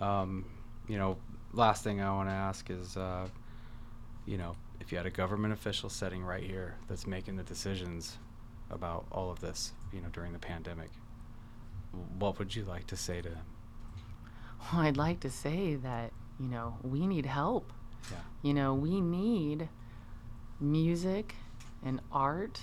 Um, 0.00 0.44
you 0.88 0.98
know, 0.98 1.16
last 1.52 1.84
thing 1.84 2.00
I 2.00 2.10
want 2.10 2.28
to 2.28 2.32
ask 2.34 2.68
is, 2.70 2.96
uh, 2.96 3.28
you 4.26 4.36
know, 4.36 4.56
if 4.80 4.90
you 4.90 4.98
had 4.98 5.06
a 5.06 5.10
government 5.10 5.54
official 5.54 5.88
sitting 5.88 6.24
right 6.24 6.42
here 6.42 6.74
that's 6.88 7.06
making 7.06 7.36
the 7.36 7.44
decisions 7.44 8.18
about 8.70 9.06
all 9.12 9.30
of 9.30 9.40
this, 9.40 9.72
you 9.92 10.00
know, 10.00 10.08
during 10.12 10.32
the 10.32 10.38
pandemic, 10.38 10.90
what 12.18 12.38
would 12.38 12.54
you 12.54 12.64
like 12.64 12.86
to 12.88 12.96
say 12.96 13.22
to 13.22 13.28
them? 13.28 13.44
Well, 14.72 14.82
I'd 14.82 14.96
like 14.96 15.20
to 15.20 15.30
say 15.30 15.76
that, 15.76 16.12
you 16.40 16.48
know, 16.48 16.78
we 16.82 17.06
need 17.06 17.26
help. 17.26 17.72
Yeah. 18.10 18.18
You 18.42 18.54
know, 18.54 18.74
we 18.74 19.00
need 19.00 19.68
music 20.60 21.34
and 21.84 22.00
art 22.12 22.60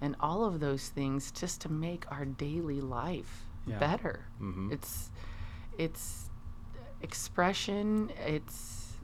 and 0.00 0.14
all 0.20 0.44
of 0.44 0.60
those 0.60 0.88
things 0.88 1.30
just 1.30 1.60
to 1.62 1.70
make 1.72 2.04
our 2.10 2.24
daily 2.24 2.80
life 2.80 3.44
Yeah. 3.66 3.78
better. 3.78 4.26
Mhm. 4.40 4.70
It's 4.72 5.10
it's 5.78 6.30
expression, 7.02 8.10
it's 8.26 8.94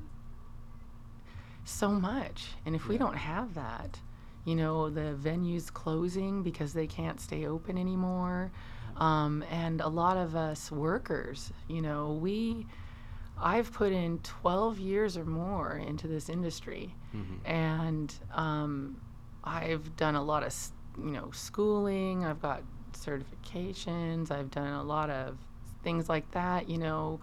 so 1.64 1.90
much. 1.92 2.54
And 2.66 2.74
if 2.74 2.88
we 2.88 2.98
don't 2.98 3.16
have 3.16 3.54
that, 3.54 4.00
you 4.44 4.54
know, 4.56 4.90
the 4.90 5.14
venues 5.22 5.72
closing 5.72 6.42
because 6.42 6.72
they 6.72 6.86
can't 6.86 7.20
stay 7.20 7.46
open 7.46 7.78
anymore. 7.78 8.50
Um, 8.96 9.42
and 9.50 9.80
a 9.80 9.88
lot 9.88 10.16
of 10.16 10.34
us 10.36 10.70
workers, 10.70 11.52
you 11.68 11.80
know, 11.82 12.12
we, 12.14 12.66
I've 13.42 13.72
put 13.72 13.92
in 13.92 14.18
12 14.20 14.78
years 14.78 15.16
or 15.16 15.24
more 15.24 15.76
into 15.76 16.06
this 16.06 16.28
industry. 16.28 16.94
Mhm. 17.14 17.38
And 17.44 18.14
um, 18.32 19.00
I've 19.44 19.96
done 19.96 20.14
a 20.14 20.22
lot 20.22 20.42
of, 20.44 20.54
you 20.98 21.10
know, 21.10 21.30
schooling, 21.32 22.24
I've 22.24 22.40
got 22.40 22.62
certifications, 22.92 24.30
I've 24.30 24.50
done 24.50 24.72
a 24.72 24.82
lot 24.82 25.10
of 25.10 25.38
things 25.82 26.08
like 26.08 26.30
that, 26.32 26.68
you 26.68 26.78
know. 26.78 27.20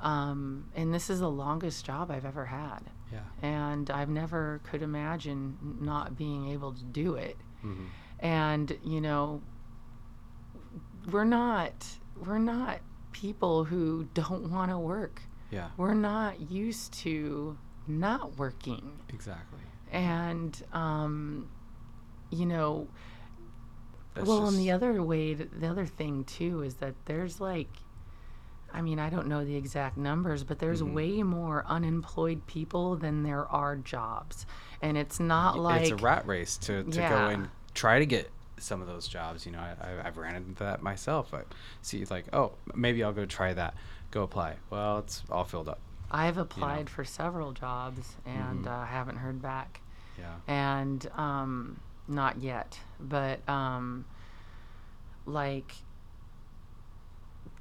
Um, 0.00 0.64
and 0.74 0.92
this 0.92 1.08
is 1.10 1.20
the 1.20 1.30
longest 1.30 1.84
job 1.86 2.10
I've 2.10 2.24
ever 2.24 2.46
had 2.46 2.80
Yeah. 3.12 3.20
and 3.40 3.88
I've 3.88 4.08
never 4.08 4.60
could 4.64 4.82
imagine 4.82 5.56
not 5.80 6.16
being 6.16 6.48
able 6.48 6.72
to 6.72 6.82
do 6.82 7.14
it. 7.14 7.36
Mhm. 7.62 7.86
And 8.18 8.76
you 8.82 9.00
know, 9.00 9.42
we're 11.10 11.24
not 11.24 11.98
we're 12.24 12.38
not 12.38 12.80
people 13.12 13.64
who 13.64 14.08
don't 14.14 14.50
want 14.50 14.70
to 14.70 14.78
work. 14.78 15.22
Yeah. 15.52 15.68
We're 15.76 15.94
not 15.94 16.50
used 16.50 16.92
to 16.94 17.56
not 17.86 18.38
working. 18.38 18.98
Exactly. 19.10 19.60
And 19.92 20.60
um, 20.72 21.48
you 22.30 22.46
know, 22.46 22.88
That's 24.14 24.26
well, 24.26 24.48
and 24.48 24.58
the 24.58 24.70
other 24.70 25.02
way, 25.02 25.34
to, 25.34 25.44
the 25.44 25.68
other 25.68 25.86
thing 25.86 26.24
too, 26.24 26.62
is 26.62 26.76
that 26.76 26.94
there's 27.04 27.40
like, 27.40 27.68
I 28.72 28.80
mean, 28.80 28.98
I 28.98 29.10
don't 29.10 29.26
know 29.26 29.44
the 29.44 29.56
exact 29.56 29.98
numbers, 29.98 30.42
but 30.42 30.58
there's 30.58 30.82
Mhm. 30.82 30.94
way 30.94 31.22
more 31.22 31.64
unemployed 31.66 32.46
people 32.46 32.96
than 32.96 33.22
there 33.22 33.46
are 33.46 33.76
jobs, 33.76 34.46
and 34.80 34.96
it's 34.96 35.20
not 35.20 35.58
like 35.58 35.82
it's 35.82 35.90
a 35.90 35.96
rat 35.96 36.26
race 36.26 36.56
to, 36.58 36.82
to 36.84 37.00
go 37.00 37.28
and 37.28 37.48
try 37.74 37.98
to 37.98 38.06
get 38.06 38.30
some 38.58 38.80
of 38.80 38.86
those 38.86 39.08
jobs. 39.08 39.44
You 39.44 39.52
know, 39.52 39.58
I, 39.58 39.76
I, 39.80 40.06
I've 40.06 40.16
ran 40.16 40.36
into 40.36 40.62
that 40.64 40.82
myself. 40.82 41.34
I 41.34 41.42
see 41.82 42.02
like, 42.06 42.24
oh, 42.32 42.52
maybe 42.74 43.04
I'll 43.04 43.12
go 43.12 43.26
try 43.26 43.52
that. 43.52 43.74
Go 44.12 44.22
apply. 44.22 44.54
Well, 44.70 44.98
it's 44.98 45.22
all 45.30 45.42
filled 45.44 45.68
up. 45.68 45.80
I've 46.10 46.36
applied 46.38 46.88
for 46.90 47.04
several 47.04 47.52
jobs 47.52 48.16
and 48.26 48.66
Mhm. 48.66 48.68
uh, 48.70 48.84
haven't 48.84 49.16
heard 49.16 49.40
back, 49.42 49.80
Yeah. 50.18 50.34
and 50.46 51.04
um, 51.16 51.80
not 52.06 52.40
yet, 52.40 52.78
but 53.00 53.46
um, 53.48 54.04
like. 55.26 55.72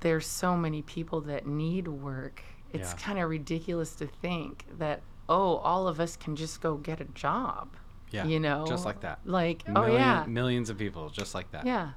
There's 0.02 0.26
so 0.26 0.58
many 0.58 0.82
people 0.82 1.22
that 1.22 1.46
need 1.46 1.88
work. 1.88 2.42
It's 2.74 2.92
Yeah. 2.92 2.98
kind 2.98 3.20
of 3.20 3.30
ridiculous 3.30 3.94
to 3.98 4.08
think 4.08 4.66
that 4.80 5.02
oh, 5.30 5.58
all 5.58 5.88
of 5.88 6.00
us 6.00 6.18
can 6.18 6.36
just 6.36 6.60
go 6.60 6.76
get 6.76 7.00
a 7.00 7.06
job. 7.06 7.70
Yeah. 8.10 8.26
you 8.26 8.42
know 8.42 8.66
Just 8.68 8.84
like 8.84 9.00
that. 9.02 9.20
like 9.24 9.64
oh 9.70 9.72
Million- 9.72 9.94
yeah 10.02 10.26
Millions 10.28 10.70
of 10.70 10.78
people 10.78 11.10
just 11.10 11.34
like 11.34 11.50
that. 11.52 11.66
yeah 11.66 11.92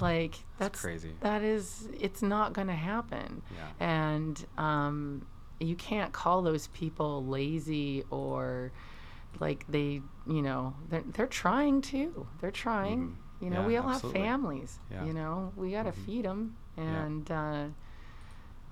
like 0.00 0.34
that's 0.58 0.80
crazy. 0.80 1.12
that 1.20 1.42
is 1.42 1.88
it's 1.98 2.22
not 2.22 2.52
going 2.52 2.66
to 2.68 2.74
happen 2.74 3.42
Yeah. 3.54 3.68
and 3.86 4.44
um 4.58 5.26
you 5.60 5.76
can't 5.76 6.12
call 6.12 6.42
those 6.42 6.66
people 6.68 7.24
lazy 7.26 8.02
or 8.10 8.72
like 9.38 9.64
they 9.68 10.00
you 10.26 10.42
know 10.42 10.74
they're, 10.88 11.04
they're 11.12 11.26
trying 11.26 11.80
too 11.82 12.26
they're 12.40 12.50
trying 12.50 13.00
Mhm. 13.00 13.44
you 13.44 13.50
know 13.50 13.60
Yeah, 13.60 13.66
we 13.66 13.76
all 13.76 13.88
absolutely. 13.90 14.20
have 14.22 14.28
families 14.30 14.78
Yeah. 14.90 15.04
you 15.04 15.12
know 15.12 15.52
we 15.56 15.70
got 15.70 15.84
to 15.84 15.92
Mhm. 15.92 16.04
feed 16.06 16.24
them 16.24 16.56
Yeah. 16.76 17.02
and 17.04 17.30
uh 17.30 17.64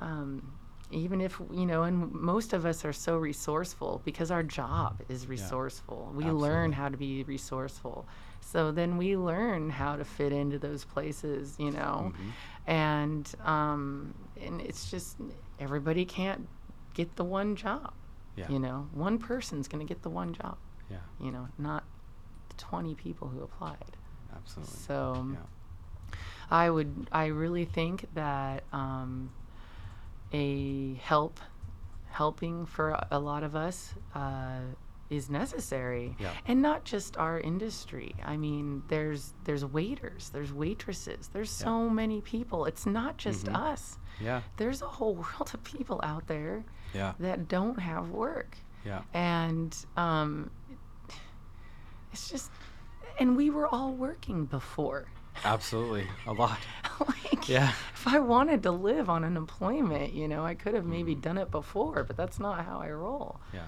um 0.00 0.52
even 0.90 1.20
if 1.20 1.40
you 1.52 1.66
know 1.66 1.84
and 1.84 2.10
most 2.12 2.52
of 2.52 2.66
us 2.66 2.84
are 2.84 2.92
so 2.92 3.16
resourceful 3.16 4.00
because 4.04 4.30
our 4.30 4.42
job 4.42 5.00
is 5.08 5.28
resourceful 5.28 6.08
yeah, 6.10 6.16
we 6.16 6.24
Absolutely. 6.24 6.48
learn 6.48 6.72
how 6.72 6.88
to 6.88 6.96
be 6.96 7.22
resourceful 7.24 8.06
so 8.50 8.72
then 8.72 8.96
we 8.96 9.16
learn 9.16 9.70
how 9.70 9.96
to 9.96 10.04
fit 10.04 10.32
into 10.32 10.58
those 10.58 10.84
places 10.84 11.54
you 11.58 11.70
know 11.70 12.12
Mhm. 12.12 12.30
and 12.66 13.34
um 13.44 14.14
and 14.40 14.60
it's 14.60 14.90
just 14.90 15.16
everybody 15.58 16.04
can't 16.04 16.48
get 16.94 17.16
the 17.16 17.24
one 17.24 17.54
job 17.56 17.92
Yeah. 18.36 18.48
you 18.50 18.58
know 18.58 18.88
one 18.92 19.18
person's 19.18 19.68
going 19.68 19.86
to 19.86 19.88
get 19.94 20.02
the 20.02 20.10
one 20.10 20.32
job 20.32 20.56
Yeah. 20.90 20.98
you 21.20 21.30
know 21.30 21.48
not 21.58 21.84
the 22.48 22.56
20 22.56 22.94
people 22.94 23.28
who 23.28 23.42
applied 23.42 23.96
Absolutely. 24.34 24.74
so 24.88 25.26
yeah. 25.32 25.38
I 26.52 26.68
would, 26.68 27.08
I 27.12 27.26
really 27.26 27.64
think 27.64 28.06
that 28.14 28.64
um, 28.72 29.30
a 30.32 30.94
help, 30.94 31.38
helping 32.10 32.66
for 32.66 32.90
a- 32.90 33.06
a 33.12 33.18
lot 33.20 33.44
of 33.44 33.54
us 33.54 33.94
uh, 34.16 34.58
is 35.10 35.28
necessary, 35.28 36.16
Yeah. 36.20 36.30
and 36.46 36.62
not 36.62 36.84
just 36.84 37.16
our 37.16 37.38
industry. 37.40 38.14
I 38.24 38.36
mean, 38.36 38.82
there's 38.88 39.34
there's 39.44 39.64
waiters, 39.64 40.30
there's 40.30 40.52
waitresses, 40.52 41.28
there's 41.28 41.60
Yeah. 41.60 41.64
so 41.66 41.90
many 41.90 42.20
people. 42.20 42.64
It's 42.66 42.86
not 42.86 43.16
just 43.16 43.46
Mhm. 43.46 43.56
us. 43.56 43.98
Yeah. 44.20 44.42
There's 44.56 44.82
a 44.82 44.86
whole 44.88 45.14
world 45.22 45.50
of 45.52 45.62
people 45.64 46.00
out 46.02 46.26
there 46.28 46.64
Yeah. 46.94 47.14
that 47.18 47.48
don't 47.48 47.78
have 47.80 48.10
work 48.10 48.56
Yeah. 48.84 49.02
and 49.12 49.76
um, 49.96 50.50
it's 52.12 52.30
just 52.30 52.50
and 53.18 53.36
we 53.36 53.50
were 53.50 53.66
all 53.66 53.92
working 53.92 54.46
before 54.46 55.06
Absolutely. 55.44 56.06
A 56.26 56.32
lot. 56.32 56.58
like 57.06 57.48
Yeah. 57.48 57.72
if 57.94 58.06
i 58.06 58.18
wanted 58.18 58.62
to 58.64 58.70
live 58.72 59.08
on 59.08 59.24
unemployment 59.24 60.12
you 60.12 60.28
know 60.28 60.44
i 60.44 60.54
could 60.54 60.74
have 60.74 60.84
maybe 60.84 61.14
Mhm. 61.16 61.20
done 61.22 61.38
it 61.38 61.50
before 61.50 62.04
but 62.04 62.16
that's 62.16 62.38
not 62.38 62.64
how 62.64 62.78
i 62.80 62.90
roll 62.90 63.40
Yeah. 63.52 63.66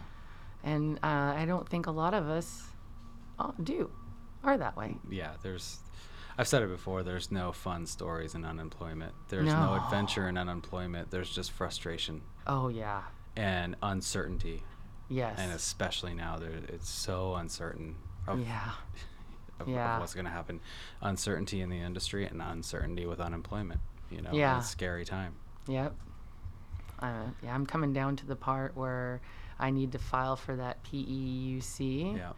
And 0.65 0.99
uh, 1.03 1.35
i 1.37 1.45
don't 1.47 1.69
think 1.69 1.87
a 1.87 1.91
lot 1.91 2.15
of 2.15 2.29
us 2.29 2.63
uh, 3.39 3.51
do 3.63 3.91
are 4.45 4.57
that 4.59 4.77
way 4.77 4.97
Yeah. 5.09 5.33
There's. 5.43 5.79
I've 6.39 6.49
said 6.49 6.63
it 6.63 6.69
before. 6.71 7.03
There's 7.03 7.31
no 7.31 7.53
fun 7.53 7.85
stories 7.87 8.35
in 8.35 8.45
unemployment. 8.45 9.13
There's 9.29 9.45
no, 9.47 9.77
No. 9.77 9.85
adventure 9.85 10.29
in 10.29 10.37
unemployment. 10.39 11.11
There's 11.11 11.31
just 11.31 11.51
frustration 11.53 12.23
oh 12.47 12.69
yeah 12.69 13.03
and 13.37 13.77
uncertainty, 13.83 14.63
yes 15.09 15.39
and 15.39 15.53
especially 15.53 16.15
now, 16.15 16.39
there 16.39 16.51
it's 16.69 16.89
so 16.89 17.35
uncertain 17.37 17.95
of, 18.27 18.41
yeah 18.41 18.73
of, 19.61 19.69
of 19.69 19.75
Yeah. 19.75 19.99
what's 20.01 20.15
going 20.15 20.25
to 20.27 20.31
happen. 20.33 20.61
Uncertainty 21.01 21.61
in 21.61 21.69
the 21.71 21.79
industry 21.79 22.27
and 22.27 22.43
uncertainty 22.43 23.07
with 23.07 23.21
unemployment. 23.21 23.81
You 24.11 24.23
know, 24.23 24.33
Yeah. 24.33 24.59
it's 24.59 24.67
a 24.67 24.71
scary 24.71 25.05
time. 25.05 25.35
Yep. 25.69 25.95
Uh, 26.99 27.25
yeah, 27.43 27.55
I'm 27.55 27.67
coming 27.67 27.93
down 27.93 28.17
to 28.17 28.27
the 28.27 28.37
part 28.37 28.77
where 28.77 29.21
I 29.63 29.71
need 29.71 29.93
to 29.93 29.99
file 29.99 30.37
for 30.37 30.57
that 30.57 30.83
PEUC. 30.85 32.17
Yeah. 32.17 32.33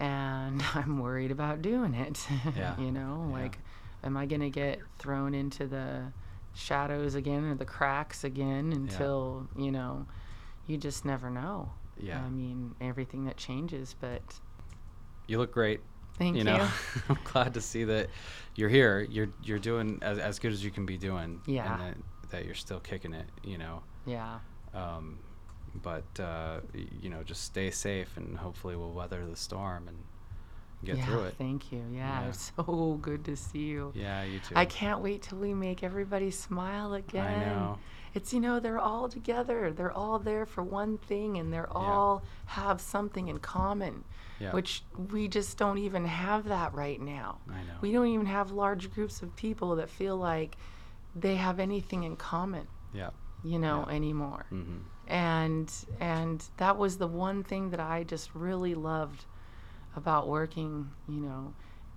and 0.00 0.62
I'm 0.74 0.98
worried 1.00 1.30
about 1.30 1.62
doing 1.62 1.94
it. 1.94 2.26
Yeah. 2.56 2.78
you 2.80 2.92
know, 2.92 3.26
Yeah. 3.28 3.32
like, 3.42 3.58
am 4.04 4.16
I 4.16 4.26
going 4.26 4.40
to 4.42 4.50
get 4.50 4.80
thrown 4.98 5.34
into 5.34 5.66
the 5.66 6.12
shadows 6.54 7.14
again 7.14 7.44
or 7.44 7.54
the 7.54 7.64
cracks 7.64 8.24
again 8.24 8.72
until, 8.72 9.48
you 9.56 9.70
know, 9.72 10.06
you 10.66 10.76
just 10.76 11.04
never 11.04 11.30
know. 11.30 11.70
Yeah. 12.00 12.22
I 12.22 12.28
mean, 12.28 12.74
everything 12.80 13.24
that 13.24 13.36
changes, 13.36 13.94
but 14.00 14.22
You 15.26 15.38
look 15.38 15.52
great. 15.52 15.80
thank 16.18 16.34
you. 16.34 16.38
you 16.40 16.44
know, 16.44 16.68
I'm 17.08 17.18
glad 17.24 17.54
to 17.54 17.60
see 17.60 17.84
that 17.84 18.08
you're 18.54 18.68
here. 18.68 19.06
You're 19.10 19.28
you're 19.42 19.58
doing 19.58 19.98
as, 20.02 20.18
as 20.18 20.38
good 20.38 20.52
as 20.52 20.64
you 20.64 20.70
can 20.70 20.84
be 20.86 20.96
doing. 20.98 21.40
Yeah. 21.46 21.72
And 21.72 21.82
that, 21.82 22.30
that 22.30 22.44
you're 22.44 22.54
still 22.54 22.80
kicking 22.80 23.14
it. 23.14 23.26
You 23.44 23.58
know. 23.58 23.82
yeah. 24.06 24.38
Um, 24.74 25.18
but 25.82 26.20
uh, 26.20 26.60
you 27.00 27.08
know, 27.10 27.22
just 27.22 27.44
stay 27.44 27.70
safe, 27.70 28.16
and 28.16 28.36
hopefully 28.38 28.76
we'll 28.76 28.92
weather 28.92 29.24
the 29.26 29.36
storm 29.36 29.88
and 29.88 29.96
get 30.84 30.96
yeah, 30.98 31.06
through 31.06 31.24
it. 31.24 31.34
Thank 31.38 31.72
you. 31.72 31.82
Yeah, 31.92 32.22
Yeah. 32.22 32.28
it's 32.28 32.52
so 32.56 32.98
good 33.02 33.24
to 33.24 33.36
see 33.36 33.66
you. 33.66 33.92
Yeah, 33.94 34.22
you 34.24 34.38
too. 34.40 34.54
I 34.56 34.64
can't 34.64 35.00
wait 35.00 35.22
till 35.22 35.38
we 35.38 35.54
make 35.54 35.82
everybody 35.82 36.30
smile 36.30 36.94
again. 36.94 37.26
I 37.26 37.44
know. 37.44 37.78
it's 38.14 38.32
you 38.32 38.40
know 38.40 38.58
they're 38.58 38.78
all 38.78 39.08
together 39.08 39.70
they're 39.72 39.92
all 39.92 40.18
there 40.18 40.46
for 40.46 40.62
one 40.62 40.96
thing 40.98 41.36
and 41.38 41.52
they're 41.52 41.70
all 41.72 42.22
have 42.46 42.80
something 42.80 43.28
in 43.28 43.38
common 43.38 44.02
Yeah. 44.40 44.52
which 44.52 44.82
we 45.12 45.28
just 45.28 45.58
don't 45.58 45.76
even 45.78 46.04
have 46.06 46.44
that 46.48 46.72
right 46.74 46.98
now 47.00 47.38
I 47.50 47.58
know. 47.68 47.76
we 47.82 47.92
don't 47.92 48.06
even 48.06 48.24
have 48.26 48.50
large 48.50 48.90
groups 48.94 49.20
of 49.22 49.36
people 49.36 49.76
that 49.76 49.90
feel 49.90 50.16
like 50.16 50.56
they 51.14 51.36
have 51.36 51.60
anything 51.60 52.04
in 52.04 52.16
common 52.16 52.66
yeah. 52.94 53.10
you 53.44 53.58
know 53.58 53.84
anymore 53.90 54.46
hmm 54.48 54.78
and 55.08 55.72
and 56.00 56.44
that 56.58 56.76
was 56.76 56.98
the 56.98 57.06
one 57.06 57.42
thing 57.42 57.70
that 57.70 57.80
I 57.80 58.04
just 58.04 58.34
really 58.34 58.74
loved 58.74 59.24
about 59.96 60.28
working, 60.28 60.90
you 61.08 61.20
know, 61.20 61.54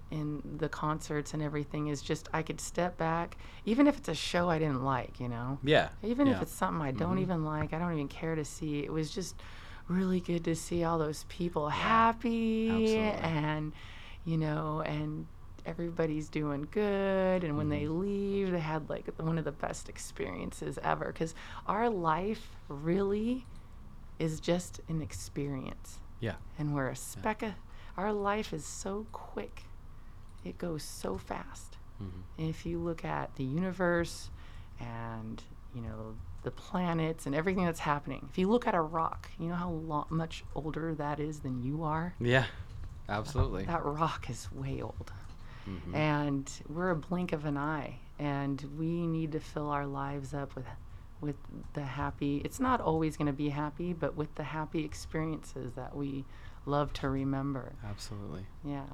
in 0.09 0.41
the 0.57 0.69
concerts 0.69 1.33
and 1.33 1.43
everything 1.43 1.87
is 1.87 2.01
just 2.01 2.27
I 2.33 2.41
could 2.41 2.59
step 2.59 2.97
back, 2.97 3.37
even 3.65 3.85
if 3.87 3.97
it's 3.97 4.09
a 4.09 4.15
show 4.15 4.49
I 4.49 4.59
didn't 4.59 4.83
like, 4.83 5.19
you 5.19 5.29
know, 5.29 5.59
Yeah. 5.63 5.89
even 6.03 6.27
if 6.27 6.41
it's 6.41 6.53
something 6.53 6.81
I 6.81 6.91
don't 6.91 7.11
mm-hmm. 7.11 7.19
even 7.19 7.45
like, 7.45 7.73
I 7.73 7.79
don't 7.79 7.93
even 7.93 8.07
care 8.07 8.35
to 8.35 8.43
see. 8.45 8.79
It 8.79 8.91
was 8.91 9.11
just 9.11 9.35
really 9.87 10.19
good 10.21 10.43
to 10.45 10.55
see 10.55 10.83
all 10.83 10.97
those 10.97 11.25
people 11.27 11.69
happy 11.69 12.69
absolutely. 12.69 12.97
and 12.97 13.73
you 14.23 14.37
know 14.37 14.81
and 14.85 15.27
everybody's 15.65 16.29
doing 16.29 16.67
good 16.71 17.43
and 17.43 17.57
when 17.57 17.69
they 17.69 17.83
Mm-hmm. 17.83 17.99
leave 18.01 18.51
they 18.51 18.59
had 18.59 18.89
like 18.89 19.05
one 19.17 19.37
of 19.37 19.45
the 19.45 19.51
best 19.51 19.89
experiences 19.89 20.77
ever 20.83 21.07
because 21.07 21.33
our 21.67 21.89
life 21.89 22.49
really 22.67 23.45
is 24.19 24.39
just 24.39 24.81
an 24.89 25.01
experience 25.01 25.99
Yeah. 26.19 26.35
and 26.59 26.73
we're 26.75 26.89
a 26.89 26.95
speck 26.95 27.41
of 27.43 27.53
our 27.97 28.11
life 28.13 28.53
is 28.53 28.65
so 28.65 29.05
quick 29.11 29.63
it 30.43 30.57
goes 30.57 30.83
so 30.83 31.17
fast 31.17 31.77
Mhm. 32.01 32.23
if 32.37 32.65
you 32.65 32.79
look 32.79 33.03
at 33.05 33.35
the 33.35 33.43
universe 33.43 34.29
and 34.79 35.43
you 35.75 35.81
know 35.81 36.15
the 36.43 36.51
planets 36.51 37.25
and 37.27 37.35
everything 37.35 37.65
that's 37.65 37.79
happening 37.81 38.27
if 38.31 38.37
you 38.37 38.49
look 38.49 38.65
at 38.67 38.73
a 38.73 38.81
rock 38.81 39.29
you 39.39 39.47
know 39.47 39.55
how 39.55 39.69
lo- 39.69 40.07
much 40.09 40.43
older 40.55 40.95
that 40.95 41.19
is 41.19 41.41
than 41.41 41.61
you 41.61 41.83
are 41.83 42.15
Yeah. 42.19 42.45
Absolutely. 43.09 43.65
that 43.65 43.83
rock 43.85 44.29
is 44.29 44.51
way 44.51 44.81
old 44.81 45.11
Mhm. 45.67 45.95
and 45.95 46.51
we're 46.69 46.89
a 46.91 46.95
blink 46.95 47.31
of 47.33 47.45
an 47.45 47.57
eye 47.57 47.99
and 48.19 48.63
we 48.77 49.05
need 49.07 49.31
to 49.33 49.39
fill 49.39 49.69
our 49.69 49.85
lives 49.87 50.33
up 50.33 50.55
with 50.55 50.65
with 51.21 51.35
the 51.73 51.83
happy 51.83 52.41
it's 52.43 52.59
not 52.59 52.81
always 52.81 53.15
going 53.17 53.27
to 53.27 53.33
be 53.33 53.49
happy 53.49 53.93
but 53.93 54.15
with 54.15 54.33
the 54.35 54.43
happy 54.43 54.83
experiences 54.83 55.73
that 55.75 55.95
we 55.95 56.25
love 56.65 56.91
to 56.93 57.09
remember 57.09 57.73
Absolutely. 57.87 58.45
yeah 58.63 58.85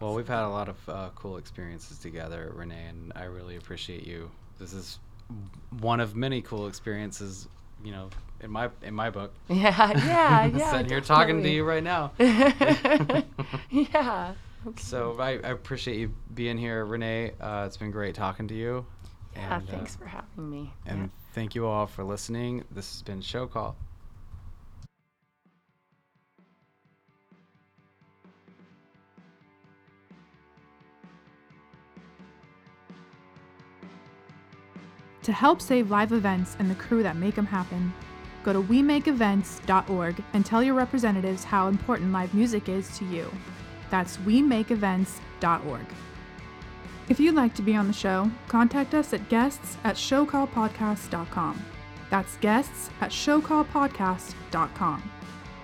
Well, 0.00 0.14
we've 0.14 0.28
had 0.28 0.44
a 0.44 0.48
lot 0.48 0.68
of 0.68 0.88
uh, 0.88 1.10
cool 1.16 1.38
experiences 1.38 1.98
together, 1.98 2.52
Renee, 2.54 2.86
and 2.86 3.12
I 3.16 3.24
really 3.24 3.56
appreciate 3.56 4.06
you. 4.06 4.30
This 4.60 4.72
is 4.72 5.00
one 5.80 5.98
of 5.98 6.14
many 6.14 6.40
cool 6.40 6.68
experiences, 6.68 7.48
you 7.84 7.90
know, 7.90 8.08
in 8.40 8.50
my 8.52 8.70
in 8.82 8.94
my 8.94 9.10
book. 9.10 9.34
yeah 9.48 9.90
yeah 10.06 10.44
yeah 10.56 10.70
Sitting 10.70 10.88
here 10.88 11.00
talking 11.00 11.42
to 11.42 11.48
you 11.50 11.64
right 11.64 11.82
now. 11.82 12.12
yeah 13.70 14.34
okay. 14.66 14.82
So 14.82 15.16
I, 15.18 15.30
I 15.32 15.50
appreciate 15.50 15.98
you 15.98 16.14
being 16.34 16.58
here, 16.58 16.84
Renee. 16.84 17.32
Uh, 17.40 17.64
it's 17.66 17.76
been 17.76 17.90
great 17.90 18.14
talking 18.14 18.48
to 18.48 18.54
you. 18.54 18.86
yeah 19.34 19.56
and, 19.58 19.68
uh, 19.68 19.72
thanks 19.72 19.96
for 19.96 20.06
having 20.06 20.50
me 20.50 20.72
And 20.86 20.98
Yeah. 21.02 21.06
thank 21.34 21.54
you 21.54 21.66
all 21.66 21.86
for 21.86 22.04
listening. 22.04 22.64
This 22.70 22.92
has 22.92 23.02
been 23.02 23.20
Show 23.20 23.46
Call. 23.46 23.76
To 35.22 35.32
help 35.32 35.60
save 35.60 35.90
live 35.90 36.12
events 36.12 36.56
and 36.58 36.70
the 36.70 36.74
crew 36.74 37.02
that 37.02 37.16
make 37.16 37.34
them 37.34 37.46
happen, 37.46 37.92
go 38.44 38.52
to 38.52 38.62
WeMakeEvents.org 38.62 40.22
and 40.32 40.46
tell 40.46 40.62
your 40.62 40.74
representatives 40.74 41.44
how 41.44 41.68
important 41.68 42.12
live 42.12 42.32
music 42.34 42.68
is 42.68 42.96
to 42.98 43.04
you. 43.06 43.30
That's 43.90 44.16
WeMakeEvents.org. 44.18 45.86
If 47.08 47.18
you'd 47.18 47.34
like 47.34 47.54
to 47.54 47.62
be 47.62 47.74
on 47.74 47.86
the 47.86 47.92
show, 47.92 48.30
contact 48.48 48.94
us 48.94 49.14
at 49.14 49.28
guests 49.28 49.78
at 49.84 49.96
showcallpodcast.com. 49.96 51.64
That's 52.10 52.36
guests 52.36 52.90
at 53.00 53.10
showcallpodcast.com. 53.10 55.10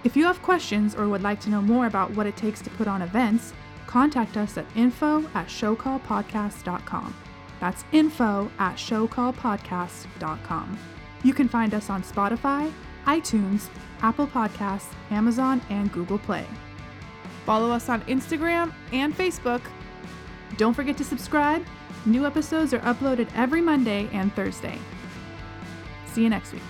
If 0.04 0.16
you 0.16 0.24
have 0.24 0.40
questions 0.42 0.94
or 0.94 1.08
would 1.08 1.22
like 1.22 1.40
to 1.40 1.50
know 1.50 1.62
more 1.62 1.86
about 1.86 2.10
what 2.12 2.26
it 2.26 2.36
takes 2.36 2.60
to 2.62 2.70
put 2.70 2.88
on 2.88 3.02
events, 3.02 3.52
contact 3.86 4.36
us 4.36 4.58
at 4.58 4.66
info 4.76 5.24
at 5.34 5.48
showcallpodcast.com. 5.48 7.14
That's 7.60 7.84
info 7.92 8.50
at 8.58 8.76
showcallpodcast.com. 8.76 10.78
You 11.22 11.32
can 11.32 11.48
find 11.48 11.72
us 11.72 11.88
on 11.88 12.02
Spotify, 12.02 12.70
iTunes, 13.06 13.68
Apple 14.02 14.26
Podcasts, 14.26 14.92
Amazon, 15.10 15.62
and 15.70 15.90
Google 15.92 16.18
Play. 16.18 16.44
Follow 17.44 17.70
us 17.70 17.88
on 17.88 18.02
Instagram 18.02 18.72
and 18.92 19.16
Facebook. 19.16 19.60
Don't 20.56 20.74
forget 20.74 20.96
to 20.98 21.04
subscribe. 21.04 21.64
New 22.06 22.26
episodes 22.26 22.72
are 22.72 22.80
uploaded 22.80 23.28
every 23.34 23.60
Monday 23.60 24.08
and 24.12 24.34
Thursday. 24.34 24.78
See 26.06 26.22
you 26.22 26.28
next 26.28 26.52
week. 26.52 26.62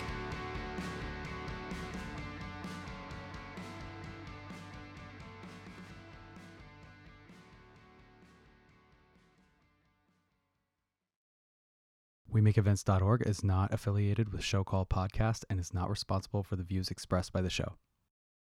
WeMakeEvents.org 12.33 13.23
is 13.27 13.45
not 13.45 13.73
affiliated 13.73 14.33
with 14.33 14.43
Show 14.43 14.65
Call 14.65 14.85
Podcast 14.85 15.45
and 15.49 15.61
is 15.61 15.73
not 15.73 15.89
responsible 15.89 16.43
for 16.43 16.57
the 16.57 16.65
views 16.65 16.91
expressed 16.91 17.33
by 17.33 17.41
the 17.41 17.49
show. 17.49 17.75